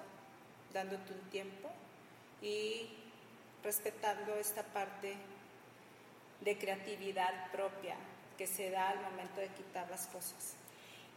dándote 0.72 1.12
un 1.12 1.30
tiempo 1.30 1.70
y 2.42 2.90
respetando 3.62 4.34
esta 4.34 4.62
parte 4.62 5.16
de 6.40 6.58
creatividad 6.58 7.50
propia 7.50 7.96
que 8.36 8.46
se 8.46 8.70
da 8.70 8.90
al 8.90 9.00
momento 9.00 9.40
de 9.40 9.48
quitar 9.48 9.88
las 9.90 10.06
cosas. 10.06 10.56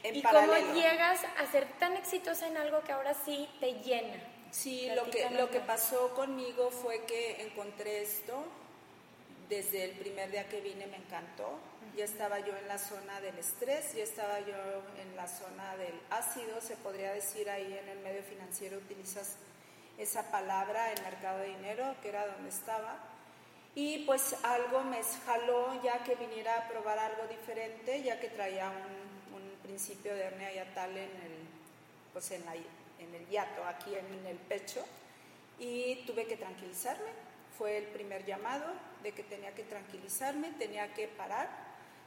y 0.14 0.22
cómo 0.22 0.54
llegas 0.74 1.26
a 1.38 1.46
ser 1.52 1.66
tan 1.80 1.98
exitosa 1.98 2.48
en 2.48 2.56
algo 2.58 2.82
que 2.84 2.94
ahora 2.94 3.14
sí 3.14 3.50
te 3.60 3.74
llena? 3.74 4.16
Sí, 4.52 4.90
lo 4.96 5.10
que, 5.10 5.30
lo 5.32 5.50
que 5.50 5.60
pasó 5.60 6.14
conmigo 6.16 6.72
fue 6.72 7.04
que 7.06 7.44
encontré 7.44 8.02
esto, 8.02 8.46
desde 9.50 9.84
el 9.84 9.92
primer 9.92 10.30
día 10.30 10.48
que 10.48 10.62
vine 10.62 10.86
me 10.88 10.98
encantó, 10.98 11.60
ya 11.98 12.06
estaba 12.06 12.40
yo 12.40 12.56
en 12.56 12.68
la 12.68 12.78
zona 12.78 13.20
del 13.20 13.38
estrés, 13.40 13.94
ya 13.96 14.04
estaba 14.04 14.40
yo 14.42 14.56
en 15.02 15.16
la 15.16 15.28
zona 15.28 15.76
del 15.76 16.00
ácido, 16.12 16.62
se 16.62 16.78
podría 16.78 17.14
decir 17.14 17.50
ahí 17.50 17.78
en 17.78 17.90
el 17.90 18.00
medio 18.00 18.22
financiero 18.24 18.78
utilizas 18.78 19.38
esa 19.98 20.32
palabra, 20.32 20.94
el 20.94 21.02
mercado 21.02 21.40
de 21.40 21.48
dinero, 21.48 21.96
que 22.02 22.10
era 22.10 22.28
donde 22.28 22.50
estaba. 22.50 23.00
Y 23.76 24.06
pues 24.06 24.36
algo 24.44 24.84
me 24.84 25.02
jaló 25.26 25.82
ya 25.84 26.04
que 26.04 26.16
viniera 26.16 26.56
a 26.58 26.68
probar 26.70 27.00
algo 27.00 27.28
diferente, 27.28 28.02
ya 28.04 28.20
que 28.20 28.30
traía 28.30 28.70
un, 28.70 29.36
un 29.36 29.58
principio 29.64 30.14
de 30.14 30.22
hernia 30.22 30.54
yatal 30.54 30.92
en 30.92 31.10
el, 31.10 31.36
pues 32.14 32.32
en, 32.32 32.46
la, 32.46 32.56
en 32.56 33.16
el 33.16 33.28
hiato, 33.30 33.64
aquí 33.66 33.96
en 33.96 34.26
el 34.26 34.38
pecho, 34.38 34.86
y 35.58 36.04
tuve 36.06 36.26
que 36.26 36.38
tranquilizarme. 36.38 37.29
Fue 37.60 37.78
el 37.78 37.86
primer 37.88 38.26
llamado 38.26 38.66
de 39.04 39.12
que 39.12 39.22
tenía 39.22 39.54
que 39.54 39.64
tranquilizarme, 39.64 40.52
tenía 40.58 40.92
que 40.96 41.08
parar. 41.10 41.50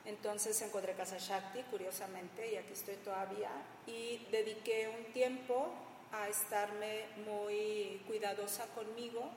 Entonces 0.04 0.61
encontré 0.62 0.94
Casa 0.94 1.18
Shakti, 1.18 1.62
curiosamente, 1.71 2.50
y 2.52 2.56
aquí 2.56 2.73
estoy 2.73 2.97
todavía, 2.97 3.50
y 3.87 4.26
dediqué 4.32 4.88
un 4.88 5.12
tiempo 5.12 5.73
a 6.11 6.28
estarme 6.28 7.04
muy 7.25 8.02
cuidadosa 8.06 8.66
conmigo, 8.75 9.30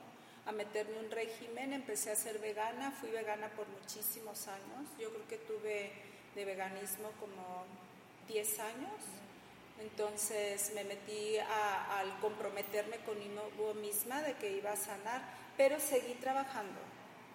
a 0.44 0.52
meterme 0.52 0.98
un 0.98 1.10
régimen, 1.10 1.72
empecé 1.72 2.10
a 2.10 2.16
ser 2.16 2.38
vegana, 2.38 2.90
fui 2.90 3.10
vegana 3.10 3.48
por 3.50 3.68
muchísimos 3.68 4.48
años, 4.48 4.88
yo 4.98 5.10
creo 5.10 5.28
que 5.28 5.38
tuve 5.38 5.92
de 6.34 6.44
veganismo 6.44 7.10
como 7.20 7.64
10 8.26 8.58
años, 8.60 9.00
entonces 9.80 10.72
me 10.74 10.82
metí 10.84 11.36
al 11.38 12.18
comprometerme 12.20 12.96
conmigo 12.98 13.74
misma 13.74 14.22
de 14.22 14.34
que 14.34 14.50
iba 14.56 14.72
a 14.72 14.76
sanar, 14.76 15.45
pero 15.56 15.80
seguí 15.80 16.14
trabajando. 16.14 16.80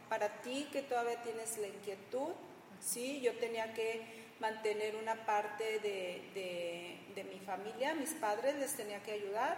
Para 0.09 0.41
ti 0.41 0.67
que 0.71 0.81
todavía 0.81 1.21
tienes 1.23 1.57
la 1.57 1.67
inquietud, 1.67 2.33
¿sí? 2.81 3.21
yo 3.21 3.33
tenía 3.37 3.73
que 3.73 4.21
mantener 4.39 4.95
una 4.95 5.25
parte 5.25 5.79
de, 5.79 6.97
de 7.15 7.23
mi 7.23 7.39
familia, 7.39 7.93
mis 7.93 8.13
padres 8.13 8.55
les 8.55 8.75
tenía 8.75 9.01
que 9.03 9.11
ayudar, 9.11 9.57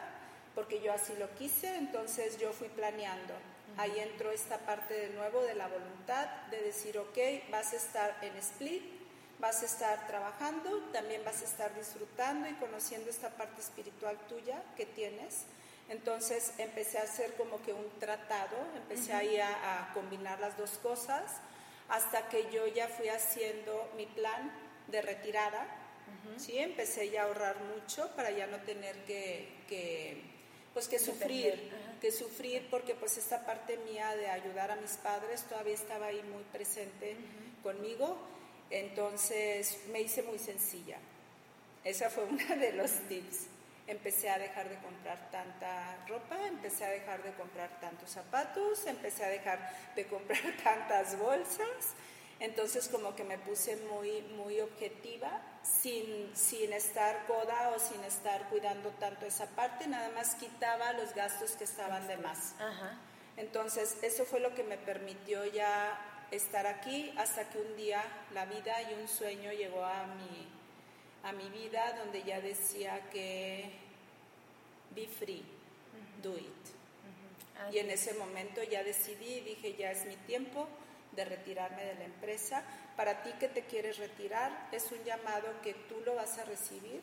porque 0.55 0.81
yo 0.81 0.93
así 0.93 1.13
lo 1.17 1.33
quise, 1.35 1.75
entonces 1.75 2.37
yo 2.37 2.51
fui 2.53 2.67
planeando. 2.69 3.33
Ahí 3.77 3.99
entró 3.99 4.31
esta 4.31 4.59
parte 4.59 4.93
de 4.93 5.09
nuevo 5.09 5.41
de 5.41 5.55
la 5.55 5.67
voluntad, 5.67 6.27
de 6.51 6.61
decir, 6.61 6.97
ok, 6.97 7.17
vas 7.49 7.73
a 7.73 7.77
estar 7.77 8.17
en 8.21 8.35
split, 8.37 8.83
vas 9.39 9.63
a 9.63 9.65
estar 9.65 10.07
trabajando, 10.07 10.79
también 10.91 11.23
vas 11.25 11.41
a 11.41 11.45
estar 11.45 11.73
disfrutando 11.75 12.47
y 12.47 12.53
conociendo 12.53 13.09
esta 13.09 13.29
parte 13.29 13.61
espiritual 13.61 14.17
tuya 14.29 14.61
que 14.77 14.85
tienes. 14.85 15.45
Entonces 15.89 16.53
empecé 16.57 16.97
a 16.97 17.03
hacer 17.03 17.33
como 17.35 17.61
que 17.61 17.73
un 17.73 17.89
tratado, 17.99 18.55
empecé 18.75 19.13
ahí 19.13 19.37
a, 19.39 19.91
combinar 19.93 20.39
las 20.39 20.57
dos 20.57 20.71
cosas, 20.79 21.23
hasta 21.89 22.29
que 22.29 22.49
yo 22.51 22.65
ya 22.67 22.87
fui 22.87 23.09
haciendo 23.09 23.91
mi 23.95 24.05
plan 24.05 24.51
de 24.87 25.01
retirada. 25.01 25.67
¿sí? 26.37 26.57
Empecé 26.57 27.09
ya 27.09 27.23
a 27.23 27.25
ahorrar 27.25 27.57
mucho 27.75 28.09
para 28.15 28.31
ya 28.31 28.47
no 28.47 28.57
tener 28.59 28.95
que 29.05 30.33
pues 30.73 30.87
que 30.87 30.97
sufrir, 30.97 31.71
que 32.01 32.11
sufrir 32.11 32.67
porque 32.69 32.95
pues 32.95 33.17
esta 33.17 33.45
parte 33.45 33.77
mía 33.77 34.15
de 34.15 34.27
ayudar 34.27 34.71
a 34.71 34.75
mis 34.75 34.91
padres 34.97 35.43
todavía 35.43 35.75
estaba 35.75 36.07
ahí 36.07 36.21
muy 36.23 36.43
presente 36.51 37.15
conmigo, 37.61 38.17
entonces 38.69 39.77
me 39.91 40.01
hice 40.01 40.23
muy 40.23 40.39
sencilla. 40.39 40.97
Esa 41.83 42.09
fue 42.09 42.23
una 42.29 42.55
de 42.55 42.73
los 42.73 42.91
tips. 43.07 43.52
Empecé 43.85 44.29
a 44.29 44.37
dejar 44.37 44.69
de 44.69 44.77
comprar 44.77 45.29
tanta 45.29 46.05
ropa, 46.07 46.37
empecé 46.47 46.85
a 46.85 46.89
dejar 46.89 47.21
de 47.21 47.33
comprar 47.33 47.79
tantos 47.81 48.09
zapatos, 48.09 48.85
empecé 48.85 49.25
a 49.25 49.29
dejar 49.29 49.59
de 49.95 50.07
comprar 50.07 50.39
tantas 50.63 51.17
bolsas. 51.17 51.93
Entonces 52.39 52.89
como 52.89 53.15
que 53.15 53.23
me 53.23 53.37
puse 53.37 53.75
muy, 53.77 54.21
muy 54.35 54.59
objetiva, 54.59 55.41
sin, 55.63 56.35
sin 56.35 56.73
estar 56.73 57.25
coda 57.25 57.73
o 57.75 57.79
sin 57.79 58.03
estar 58.03 58.49
cuidando 58.49 58.89
tanto 58.91 59.25
esa 59.25 59.47
parte, 59.47 59.87
nada 59.87 60.09
más 60.09 60.35
quitaba 60.35 60.93
los 60.93 61.13
gastos 61.13 61.51
que 61.51 61.63
estaban 61.63 62.07
de 62.07 62.17
más. 62.17 62.55
Entonces 63.37 63.97
eso 64.01 64.25
fue 64.25 64.39
lo 64.39 64.53
que 64.55 64.63
me 64.63 64.77
permitió 64.77 65.45
ya 65.45 66.27
estar 66.31 66.67
aquí 66.67 67.13
hasta 67.17 67.49
que 67.49 67.59
un 67.59 67.75
día 67.77 68.03
la 68.33 68.45
vida 68.45 68.81
y 68.83 68.93
un 68.95 69.07
sueño 69.07 69.51
llegó 69.51 69.83
a 69.83 70.05
mi, 70.07 70.47
a 71.23 71.31
mi 71.31 71.49
vida 71.49 71.97
donde 71.97 72.23
ya 72.23 72.41
decía 72.41 73.09
que 73.09 73.71
be 74.95 75.07
free, 75.07 75.43
do 76.21 76.37
it. 76.37 76.63
Y 77.71 77.79
en 77.79 77.89
ese 77.89 78.13
momento 78.15 78.61
ya 78.63 78.83
decidí, 78.83 79.39
dije, 79.41 79.75
ya 79.75 79.91
es 79.91 80.05
mi 80.05 80.15
tiempo, 80.17 80.67
de 81.13 81.25
retirarme 81.25 81.83
de 81.85 81.95
la 81.95 82.03
empresa. 82.05 82.63
Para 82.95 83.23
ti 83.23 83.31
que 83.39 83.47
te 83.47 83.63
quieres 83.63 83.97
retirar, 83.97 84.69
es 84.71 84.91
un 84.91 85.03
llamado 85.03 85.47
que 85.63 85.73
tú 85.73 86.01
lo 86.05 86.15
vas 86.15 86.37
a 86.37 86.45
recibir. 86.45 87.01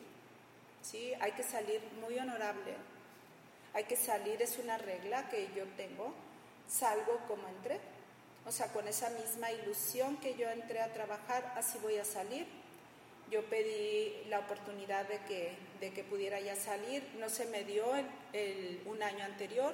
¿sí? 0.81 1.13
Hay 1.19 1.31
que 1.33 1.43
salir 1.43 1.81
muy 1.99 2.17
honorable. 2.17 2.75
Hay 3.73 3.85
que 3.85 3.95
salir, 3.95 4.41
es 4.41 4.57
una 4.57 4.77
regla 4.77 5.29
que 5.29 5.49
yo 5.55 5.65
tengo. 5.77 6.13
Salgo 6.67 7.19
como 7.27 7.47
entré. 7.47 7.79
O 8.45 8.51
sea, 8.51 8.67
con 8.67 8.87
esa 8.87 9.09
misma 9.09 9.51
ilusión 9.51 10.17
que 10.17 10.35
yo 10.35 10.49
entré 10.49 10.81
a 10.81 10.93
trabajar, 10.93 11.53
así 11.55 11.77
voy 11.79 11.97
a 11.97 12.05
salir. 12.05 12.47
Yo 13.31 13.43
pedí 13.45 14.23
la 14.29 14.39
oportunidad 14.39 15.07
de 15.07 15.19
que, 15.21 15.53
de 15.79 15.91
que 15.91 16.03
pudiera 16.03 16.39
ya 16.39 16.55
salir. 16.55 17.01
No 17.17 17.29
se 17.29 17.45
me 17.45 17.63
dio 17.63 17.85
un 18.85 19.01
año 19.01 19.23
anterior 19.23 19.73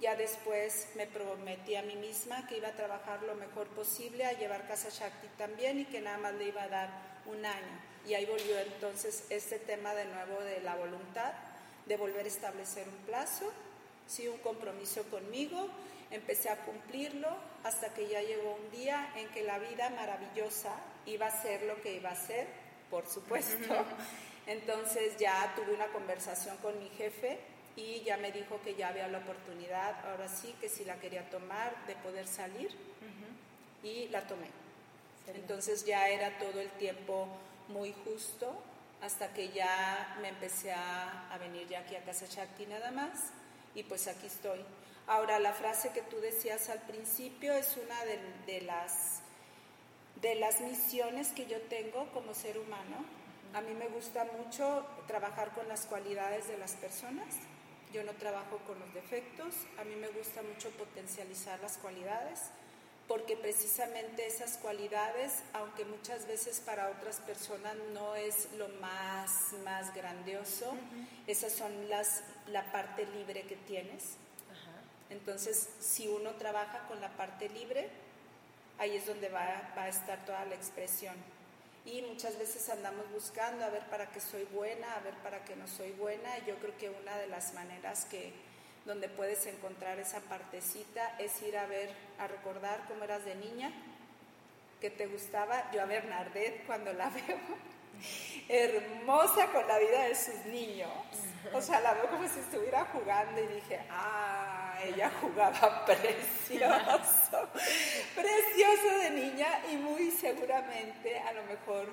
ya 0.00 0.14
después 0.14 0.88
me 0.94 1.06
prometí 1.06 1.74
a 1.74 1.82
mí 1.82 1.96
misma 1.96 2.46
que 2.46 2.58
iba 2.58 2.68
a 2.68 2.76
trabajar 2.76 3.22
lo 3.22 3.34
mejor 3.34 3.66
posible, 3.68 4.26
a 4.26 4.32
llevar 4.32 4.68
Casa 4.68 4.90
Shakti 4.90 5.28
también 5.38 5.80
y 5.80 5.84
que 5.86 6.02
nada 6.02 6.18
más 6.18 6.34
le 6.34 6.48
iba 6.48 6.62
a 6.62 6.68
dar 6.68 6.90
un 7.24 7.44
año. 7.44 7.80
Y 8.06 8.12
ahí 8.14 8.26
volvió 8.26 8.58
entonces 8.58 9.24
este 9.30 9.58
tema 9.58 9.94
de 9.94 10.04
nuevo 10.04 10.40
de 10.42 10.60
la 10.60 10.76
voluntad, 10.76 11.32
de 11.86 11.96
volver 11.96 12.26
a 12.26 12.28
establecer 12.28 12.86
un 12.86 13.06
plazo, 13.06 13.50
sí, 14.06 14.28
un 14.28 14.38
compromiso 14.38 15.02
conmigo. 15.04 15.68
Empecé 16.10 16.50
a 16.50 16.64
cumplirlo 16.64 17.34
hasta 17.64 17.94
que 17.94 18.06
ya 18.06 18.20
llegó 18.20 18.54
un 18.54 18.70
día 18.70 19.12
en 19.16 19.28
que 19.30 19.42
la 19.42 19.58
vida 19.58 19.88
maravillosa 19.90 20.76
iba 21.06 21.26
a 21.26 21.42
ser 21.42 21.62
lo 21.62 21.80
que 21.80 21.94
iba 21.94 22.10
a 22.10 22.16
ser, 22.16 22.46
por 22.90 23.06
supuesto. 23.06 23.74
Entonces 24.46 25.16
ya 25.18 25.52
tuve 25.56 25.74
una 25.74 25.86
conversación 25.88 26.56
con 26.58 26.78
mi 26.78 26.88
jefe 26.90 27.38
y 27.76 28.02
ya 28.02 28.16
me 28.16 28.32
dijo 28.32 28.60
que 28.62 28.74
ya 28.74 28.88
había 28.88 29.08
la 29.08 29.18
oportunidad, 29.18 29.94
ahora 30.06 30.28
sí, 30.28 30.54
que 30.60 30.68
si 30.68 30.84
la 30.84 30.96
quería 30.96 31.28
tomar, 31.30 31.74
de 31.86 31.94
poder 31.96 32.26
salir 32.26 32.70
y 33.82 34.08
la 34.08 34.26
tomé. 34.26 34.48
Entonces 35.34 35.84
ya 35.84 36.08
era 36.08 36.38
todo 36.38 36.60
el 36.60 36.70
tiempo 36.72 37.28
muy 37.68 37.92
justo 38.04 38.54
hasta 39.02 39.32
que 39.32 39.50
ya 39.50 40.16
me 40.22 40.28
empecé 40.28 40.72
a, 40.72 41.36
venir 41.38 41.68
ya 41.68 41.80
aquí 41.80 41.96
a 41.96 42.04
Casa 42.04 42.26
Shakti 42.26 42.66
nada 42.66 42.90
más 42.92 43.32
y 43.74 43.82
pues 43.82 44.08
aquí 44.08 44.26
estoy. 44.26 44.60
Ahora 45.06 45.38
la 45.38 45.52
frase 45.52 45.92
que 45.92 46.02
tú 46.02 46.18
decías 46.20 46.68
al 46.68 46.80
principio 46.82 47.52
es 47.52 47.76
una 47.76 48.04
de, 48.04 48.18
de 48.46 48.60
las, 48.62 49.20
de 50.26 50.34
las 50.34 50.60
misiones 50.60 51.28
que 51.28 51.46
yo 51.46 51.60
tengo 51.62 52.06
como 52.12 52.34
ser 52.34 52.58
humano. 52.58 53.04
A 53.54 53.60
mí 53.60 53.72
me 53.74 53.88
gusta 53.88 54.26
mucho 54.36 54.84
trabajar 55.06 55.52
con 55.52 55.68
las 55.68 55.86
cualidades 55.86 56.48
de 56.48 56.58
las 56.58 56.72
personas 56.72 57.26
yo 57.92 58.04
no 58.04 58.12
trabajo 58.12 58.58
con 58.66 58.78
los 58.78 58.92
defectos, 58.92 59.54
a 59.78 59.84
mí 59.84 59.94
me 59.96 60.08
gusta 60.08 60.42
mucho 60.42 60.68
potencializar 60.70 61.58
las 61.60 61.78
cualidades, 61.78 62.40
porque 63.08 63.36
precisamente 63.36 64.26
esas 64.26 64.58
cualidades, 64.58 65.32
aunque 65.54 65.84
muchas 65.84 66.26
veces 66.26 66.60
para 66.60 66.90
otras 66.90 67.20
personas 67.20 67.74
no 67.94 68.14
es 68.14 68.48
lo 68.58 68.68
más, 68.80 69.54
más 69.64 69.94
grandioso, 69.94 70.74
esas 71.26 71.52
son 71.52 71.88
las, 71.88 72.22
la 72.48 72.70
parte 72.72 73.06
libre 73.06 73.42
que 73.42 73.56
tienes. 73.56 74.16
Entonces, 75.08 75.70
si 75.80 76.08
uno 76.08 76.32
trabaja 76.32 76.86
con 76.88 77.00
la 77.00 77.16
parte 77.16 77.48
libre, 77.48 77.88
ahí 78.78 78.96
es 78.96 79.06
donde 79.06 79.28
va, 79.28 79.72
va 79.76 79.84
a 79.84 79.88
estar 79.88 80.24
toda 80.24 80.44
la 80.44 80.54
expresión 80.54 81.14
y 81.86 82.02
muchas 82.02 82.36
veces 82.36 82.68
andamos 82.68 83.08
buscando 83.12 83.64
a 83.64 83.70
ver 83.70 83.84
para 83.84 84.10
qué 84.10 84.20
soy 84.20 84.44
buena, 84.52 84.92
a 84.94 85.00
ver 85.00 85.14
para 85.22 85.44
qué 85.44 85.54
no 85.54 85.68
soy 85.68 85.92
buena. 85.92 86.36
Y 86.38 86.48
yo 86.48 86.56
creo 86.56 86.76
que 86.76 86.90
una 86.90 87.16
de 87.16 87.28
las 87.28 87.54
maneras 87.54 88.06
que 88.06 88.32
donde 88.84 89.08
puedes 89.08 89.46
encontrar 89.46 89.98
esa 90.00 90.20
partecita 90.20 91.14
es 91.20 91.40
ir 91.42 91.56
a 91.56 91.66
ver, 91.66 91.90
a 92.18 92.26
recordar 92.26 92.84
cómo 92.88 93.04
eras 93.04 93.24
de 93.24 93.36
niña, 93.36 93.70
que 94.80 94.90
te 94.90 95.06
gustaba. 95.06 95.70
Yo 95.70 95.80
a 95.80 95.84
Bernadette 95.84 96.66
cuando 96.66 96.92
la 96.92 97.08
veo, 97.28 97.38
hermosa 98.48 99.46
con 99.52 99.66
la 99.68 99.78
vida 99.78 100.08
de 100.08 100.14
sus 100.16 100.44
niños. 100.46 100.90
O 101.52 101.62
sea, 101.62 101.80
la 101.80 101.94
veo 101.94 102.10
como 102.10 102.28
si 102.28 102.40
estuviera 102.40 102.84
jugando 102.86 103.40
y 103.40 103.46
dije, 103.46 103.80
ah, 103.90 104.65
ella 104.82 105.10
jugaba 105.20 105.84
precioso, 105.86 107.48
precioso 108.14 108.98
de 109.02 109.10
niña 109.10 109.48
y 109.72 109.76
muy 109.76 110.10
seguramente 110.10 111.18
a 111.20 111.32
lo 111.32 111.42
mejor 111.44 111.88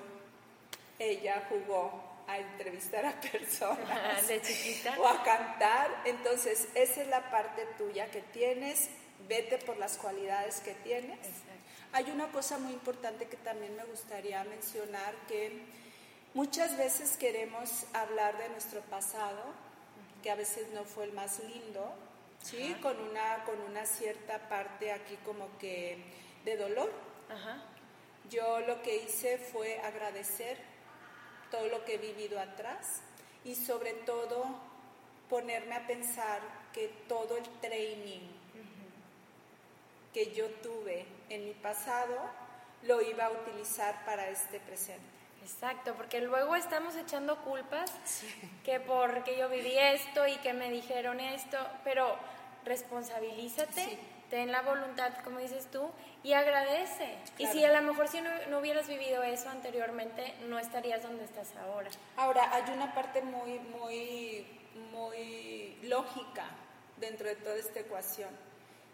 ella 0.98 1.42
jugó 1.48 2.14
a 2.26 2.38
entrevistar 2.38 3.04
a 3.04 3.20
personas 3.20 4.26
de 4.28 4.40
chiquita 4.40 4.98
o 4.98 5.06
a 5.06 5.22
cantar. 5.22 5.90
Entonces, 6.04 6.68
esa 6.74 7.02
es 7.02 7.08
la 7.08 7.30
parte 7.30 7.66
tuya 7.76 8.10
que 8.10 8.22
tienes, 8.22 8.88
vete 9.28 9.58
por 9.58 9.76
las 9.76 9.98
cualidades 9.98 10.60
que 10.60 10.72
tienes. 10.74 11.18
Hay 11.92 12.10
una 12.10 12.28
cosa 12.28 12.58
muy 12.58 12.72
importante 12.72 13.26
que 13.26 13.36
también 13.36 13.76
me 13.76 13.84
gustaría 13.84 14.42
mencionar 14.44 15.14
que 15.28 15.62
Muchas 16.34 16.76
veces 16.76 17.16
queremos 17.16 17.84
hablar 17.92 18.36
de 18.38 18.48
nuestro 18.48 18.80
pasado, 18.80 19.40
que 20.20 20.32
a 20.32 20.34
veces 20.34 20.66
no 20.74 20.82
fue 20.82 21.04
el 21.04 21.12
más 21.12 21.38
lindo, 21.38 21.94
¿sí? 22.44 22.76
Con 22.80 23.00
una, 23.00 23.44
con 23.44 23.60
una 23.60 23.86
cierta 23.86 24.48
parte 24.48 24.92
aquí 24.92 25.16
como 25.24 25.58
que 25.58 25.98
de 26.44 26.56
dolor. 26.56 26.92
Yo 28.30 28.60
lo 28.60 28.80
que 28.82 28.96
hice 28.96 29.38
fue 29.38 29.80
agradecer 29.80 30.58
todo 31.50 31.66
lo 31.68 31.84
que 31.84 31.94
he 31.94 31.98
vivido 31.98 32.38
atrás 32.38 33.00
y 33.44 33.54
sobre 33.54 33.92
todo 33.92 34.44
ponerme 35.28 35.74
a 35.74 35.86
pensar 35.86 36.40
que 36.72 36.88
todo 37.08 37.36
el 37.36 37.44
training 37.60 38.28
que 40.12 40.32
yo 40.32 40.48
tuve 40.62 41.06
en 41.28 41.44
mi 41.44 41.54
pasado 41.54 42.16
lo 42.82 43.00
iba 43.02 43.26
a 43.26 43.30
utilizar 43.30 44.04
para 44.04 44.28
este 44.28 44.60
presente. 44.60 45.14
Exacto, 45.42 45.94
porque 45.94 46.20
luego 46.20 46.56
estamos 46.56 46.96
echando 46.96 47.36
culpas 47.42 47.92
que 48.64 48.80
porque 48.80 49.36
yo 49.36 49.48
viví 49.50 49.76
esto 49.76 50.26
y 50.26 50.36
que 50.36 50.54
me 50.54 50.70
dijeron 50.70 51.20
esto, 51.20 51.58
pero 51.84 52.16
responsabilízate, 52.64 53.98
ten 54.30 54.50
la 54.50 54.62
voluntad, 54.62 55.12
como 55.22 55.38
dices 55.38 55.66
tú, 55.70 55.90
y 56.22 56.32
agradece. 56.32 57.16
Y 57.38 57.46
si 57.46 57.64
a 57.64 57.72
lo 57.72 57.86
mejor 57.86 58.08
si 58.08 58.20
no, 58.20 58.58
hubieras 58.58 58.88
vivido 58.88 59.22
eso 59.22 59.48
anteriormente, 59.48 60.34
no 60.48 60.58
estarías 60.58 61.02
donde 61.02 61.24
estás 61.24 61.54
ahora. 61.56 61.90
Ahora, 62.16 62.52
hay 62.52 62.72
una 62.72 62.94
parte 62.94 63.22
muy, 63.22 63.58
muy, 63.58 64.46
muy 64.92 65.78
lógica 65.82 66.46
dentro 66.96 67.28
de 67.28 67.36
toda 67.36 67.56
esta 67.56 67.80
ecuación 67.80 68.30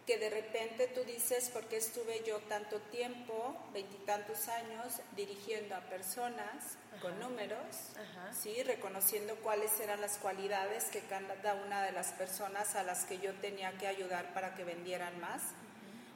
que 0.06 0.18
de 0.18 0.30
repente 0.30 0.88
tú 0.88 1.04
dices, 1.04 1.50
¿por 1.50 1.66
qué 1.66 1.76
estuve 1.76 2.22
yo 2.26 2.38
tanto 2.40 2.80
tiempo, 2.80 3.56
veintitantos 3.72 4.48
años, 4.48 5.00
dirigiendo 5.16 5.74
a 5.76 5.80
personas 5.80 6.76
con 7.00 7.18
números, 7.20 7.92
¿sí? 8.32 8.62
reconociendo 8.62 9.36
cuáles 9.36 9.78
eran 9.80 10.00
las 10.00 10.18
cualidades 10.18 10.84
que 10.84 11.00
cada 11.00 11.54
una 11.54 11.82
de 11.82 11.92
las 11.92 12.12
personas 12.12 12.74
a 12.74 12.82
las 12.82 13.04
que 13.04 13.18
yo 13.18 13.32
tenía 13.34 13.72
que 13.78 13.86
ayudar 13.86 14.34
para 14.34 14.54
que 14.54 14.64
vendieran 14.64 15.18
más? 15.20 15.42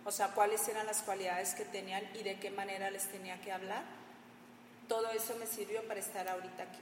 O 0.04 0.10
sea, 0.10 0.28
cuáles 0.28 0.66
eran 0.68 0.86
las 0.86 1.02
cualidades 1.02 1.54
que 1.54 1.64
tenían 1.64 2.04
y 2.14 2.22
de 2.22 2.38
qué 2.38 2.50
manera 2.50 2.90
les 2.90 3.06
tenía 3.06 3.40
que 3.40 3.52
hablar. 3.52 3.84
Todo 4.88 5.10
eso 5.10 5.34
me 5.36 5.46
sirvió 5.46 5.86
para 5.88 6.00
estar 6.00 6.28
ahorita 6.28 6.64
aquí 6.64 6.80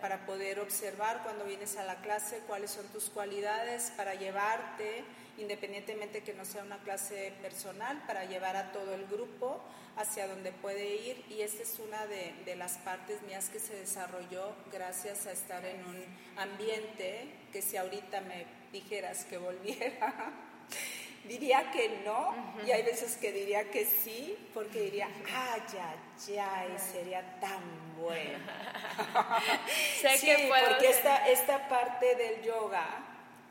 para 0.00 0.24
poder 0.26 0.60
observar 0.60 1.22
cuando 1.22 1.44
vienes 1.44 1.76
a 1.76 1.84
la 1.84 1.96
clase 1.96 2.40
cuáles 2.46 2.70
son 2.70 2.86
tus 2.88 3.10
cualidades, 3.10 3.92
para 3.96 4.14
llevarte, 4.14 5.04
independientemente 5.40 6.22
que 6.22 6.34
no 6.34 6.44
sea 6.44 6.62
una 6.62 6.78
clase 6.78 7.32
personal, 7.42 8.02
para 8.06 8.24
llevar 8.24 8.56
a 8.56 8.72
todo 8.72 8.94
el 8.94 9.06
grupo 9.06 9.60
hacia 9.96 10.28
donde 10.28 10.52
puede 10.52 10.96
ir. 10.96 11.24
Y 11.30 11.42
esta 11.42 11.62
es 11.62 11.78
una 11.78 12.06
de, 12.06 12.34
de 12.44 12.56
las 12.56 12.78
partes 12.78 13.22
mías 13.22 13.48
que 13.48 13.58
se 13.58 13.74
desarrolló 13.74 14.54
gracias 14.72 15.26
a 15.26 15.32
estar 15.32 15.64
en 15.64 15.84
un 15.84 16.04
ambiente 16.36 17.28
que 17.52 17.62
si 17.62 17.76
ahorita 17.76 18.20
me 18.22 18.46
dijeras 18.72 19.24
que 19.24 19.38
volviera, 19.38 20.32
diría 21.24 21.70
que 21.70 22.00
no, 22.04 22.34
y 22.66 22.70
hay 22.70 22.82
veces 22.82 23.16
que 23.16 23.32
diría 23.32 23.70
que 23.70 23.84
sí, 23.84 24.36
porque 24.54 24.80
diría, 24.82 25.08
ah, 25.34 25.56
ya, 25.72 25.94
ya, 26.26 26.66
y 26.74 26.78
sería 26.78 27.38
tan 27.40 27.60
bueno. 27.98 28.38
sé 30.00 30.18
sí, 30.18 30.26
que 30.26 30.48
puedo 30.48 30.68
porque 30.68 30.90
esta, 30.90 31.28
esta 31.28 31.68
parte 31.68 32.14
del 32.14 32.42
yoga, 32.42 32.86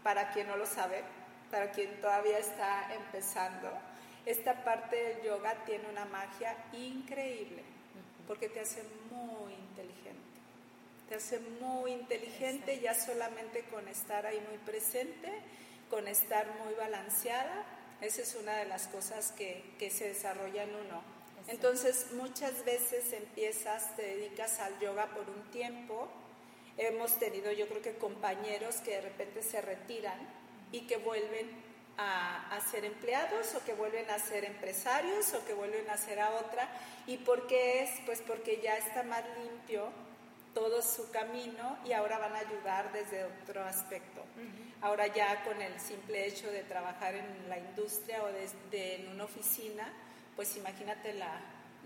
para 0.04 0.32
quien 0.32 0.48
no 0.48 0.58
lo 0.58 0.66
sabe, 0.66 1.04
para 1.52 1.72
quien 1.72 2.00
todavía 2.02 2.38
está 2.38 2.94
empezando, 2.94 3.70
esta 4.26 4.64
parte 4.64 4.96
del 4.96 5.24
yoga 5.24 5.54
tiene 5.66 5.88
una 5.90 6.06
magia 6.06 6.56
increíble, 6.74 7.64
porque 8.28 8.50
te 8.50 8.60
hace 8.60 8.84
muy 9.12 9.54
inteligente. 9.54 10.20
Te 11.08 11.16
hace 11.16 11.40
muy 11.40 11.92
inteligente 11.92 12.80
ya 12.80 12.94
solamente 12.94 13.64
con 13.72 13.88
estar 13.88 14.26
ahí 14.26 14.40
muy 14.48 14.60
presente 14.60 15.42
con 15.90 16.08
estar 16.08 16.48
muy 16.64 16.74
balanceada. 16.76 17.66
Esa 18.02 18.22
es 18.22 18.36
una 18.36 18.56
de 18.58 18.66
las 18.66 18.88
cosas 18.88 19.32
que, 19.32 19.64
que 19.78 19.90
se 19.90 20.08
desarrolla 20.08 20.64
en 20.64 20.70
uno. 20.70 21.02
Entonces, 21.48 22.12
muchas 22.14 22.64
veces 22.64 23.12
empiezas, 23.12 23.96
te 23.96 24.04
dedicas 24.04 24.60
al 24.60 24.80
yoga 24.80 25.08
por 25.08 25.30
un 25.30 25.52
tiempo. 25.52 26.08
Hemos 26.78 27.18
tenido, 27.20 27.52
yo 27.52 27.68
creo 27.68 27.82
que 27.82 27.96
compañeros 27.96 28.78
que 28.78 28.92
de 28.92 29.02
repente 29.02 29.42
se 29.42 29.60
retiran 29.62 30.18
y 30.72 30.82
que 30.82 30.98
vuelven 30.98 31.50
a, 31.98 32.56
a, 32.56 32.62
ser 32.62 32.86
empleados 32.86 33.54
o 33.56 33.64
que 33.66 33.74
vuelven 33.74 34.10
a 34.10 34.20
ser 34.20 34.46
empresarios 34.46 35.34
o 35.34 35.46
que 35.46 35.54
vuelven 35.54 35.90
a 35.90 35.98
ser 35.98 36.20
a 36.20 36.32
otra. 36.32 36.70
¿Y 37.08 37.18
por 37.18 37.48
qué 37.48 37.84
es? 37.84 37.90
Pues 38.06 38.22
porque 38.22 38.62
ya 38.62 38.78
está 38.78 39.04
más 39.04 39.24
limpio 39.44 39.92
todo 40.54 40.82
su 40.82 41.10
camino 41.12 41.78
y 41.86 41.94
ahora 41.94 42.18
van 42.18 42.36
a 42.36 42.40
ayudar 42.40 42.92
desde 42.92 43.24
otro 43.24 43.64
aspecto. 43.64 44.24
Ahora 44.82 45.08
ya 45.08 45.44
con 45.44 45.62
el 45.62 45.80
simple 45.80 46.26
hecho 46.26 46.50
de 46.52 46.64
trabajar 46.64 47.16
en 47.16 47.50
la 47.50 47.58
industria 47.58 48.24
o 48.24 48.28
de, 48.72 48.96
en 48.96 49.10
una 49.10 49.26
oficina, 49.26 49.92
pues 50.36 50.56
imagínate 50.56 51.14
la, 51.14 51.40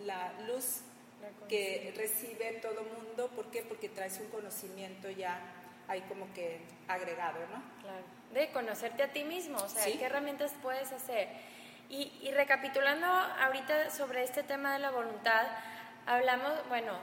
la 0.05 0.33
luz 0.47 0.81
que 1.49 1.93
recibe 1.95 2.59
todo 2.61 2.83
mundo. 2.83 3.29
¿Por 3.35 3.49
qué? 3.49 3.63
Porque 3.63 3.89
traes 3.89 4.19
un 4.19 4.27
conocimiento 4.29 5.09
ya 5.09 5.39
ahí 5.87 6.01
como 6.01 6.31
que 6.33 6.61
agregado, 6.87 7.39
¿no? 7.47 7.81
Claro. 7.81 8.05
De 8.33 8.49
conocerte 8.51 9.03
a 9.03 9.07
ti 9.07 9.23
mismo, 9.23 9.57
o 9.57 9.69
sea, 9.69 9.85
qué 9.85 10.03
herramientas 10.03 10.53
puedes 10.61 10.91
hacer. 10.91 11.27
Y, 11.89 12.11
y 12.21 12.31
recapitulando 12.31 13.05
ahorita 13.05 13.89
sobre 13.89 14.23
este 14.23 14.43
tema 14.43 14.73
de 14.73 14.79
la 14.79 14.89
voluntad, 14.89 15.45
hablamos, 16.05 16.53
bueno, 16.69 16.93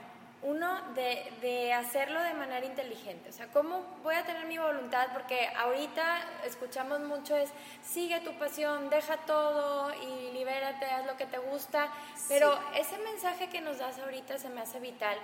uno, 0.43 0.81
de, 0.95 1.73
hacerlo 1.73 2.21
de 2.21 2.33
manera 2.33 2.65
inteligente. 2.65 3.29
O 3.29 3.31
sea, 3.31 3.47
¿cómo 3.47 3.83
voy 4.03 4.15
a 4.15 4.25
tener 4.25 4.45
mi 4.45 4.57
voluntad? 4.57 5.09
Porque 5.13 5.47
ahorita 5.55 6.19
escuchamos 6.45 6.99
mucho 7.01 7.35
es, 7.35 7.49
sigue 7.83 8.19
tu 8.21 8.33
pasión, 8.37 8.89
deja 8.89 9.17
todo 9.17 9.93
y 9.93 10.31
libérate, 10.33 10.85
haz 10.85 11.05
lo 11.05 11.15
que 11.15 11.27
te 11.27 11.37
gusta. 11.37 11.89
Pero 12.27 12.59
ese 12.75 12.97
mensaje 12.99 13.49
que 13.49 13.61
nos 13.61 13.77
das 13.77 13.99
ahorita 13.99 14.39
se 14.39 14.49
me 14.49 14.61
hace 14.61 14.79
vital. 14.79 15.17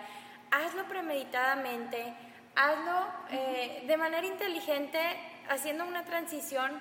Hazlo 0.52 0.84
premeditadamente, 0.86 2.14
hazlo 2.56 3.08
eh, 3.32 3.84
de 3.88 3.98
manera 3.98 4.26
inteligente, 4.26 5.00
haciendo 5.50 5.86
una 5.86 6.06
transición 6.06 6.80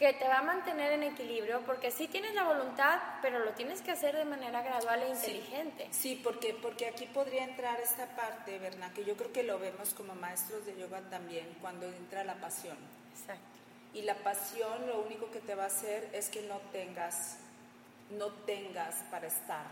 que 0.00 0.14
te 0.14 0.26
va 0.26 0.38
a 0.38 0.42
mantener 0.42 0.92
en 0.92 1.02
equilibrio, 1.02 1.60
porque 1.66 1.90
sí 1.90 2.08
tienes 2.08 2.34
la 2.34 2.44
voluntad, 2.44 2.98
pero 3.20 3.38
lo 3.40 3.50
tienes 3.52 3.82
que 3.82 3.90
hacer 3.90 4.16
de 4.16 4.24
manera 4.24 4.62
gradual 4.62 5.02
e 5.02 5.10
inteligente. 5.10 5.88
Sí, 5.90 6.18
porque, 6.24 6.54
porque 6.54 6.86
aquí 6.86 7.04
podría 7.04 7.44
entrar 7.44 7.78
esta 7.80 8.06
parte, 8.16 8.58
¿verdad? 8.58 8.90
Que 8.94 9.04
yo 9.04 9.14
creo 9.14 9.30
que 9.30 9.42
lo 9.42 9.58
vemos 9.58 9.92
como 9.92 10.14
maestros 10.14 10.64
de 10.64 10.74
yoga 10.78 11.00
también, 11.10 11.46
cuando 11.60 11.86
entra 11.86 12.24
la 12.24 12.36
pasión. 12.36 12.78
Exacto. 13.12 13.44
Y 13.92 14.00
la 14.02 14.14
pasión 14.14 14.86
lo 14.86 15.02
único 15.02 15.30
que 15.30 15.40
te 15.40 15.54
va 15.54 15.64
a 15.64 15.66
hacer 15.66 16.08
es 16.14 16.30
que 16.30 16.42
no 16.42 16.58
tengas, 16.72 17.36
no 18.10 18.28
tengas 18.46 19.04
para 19.10 19.26
estar. 19.26 19.66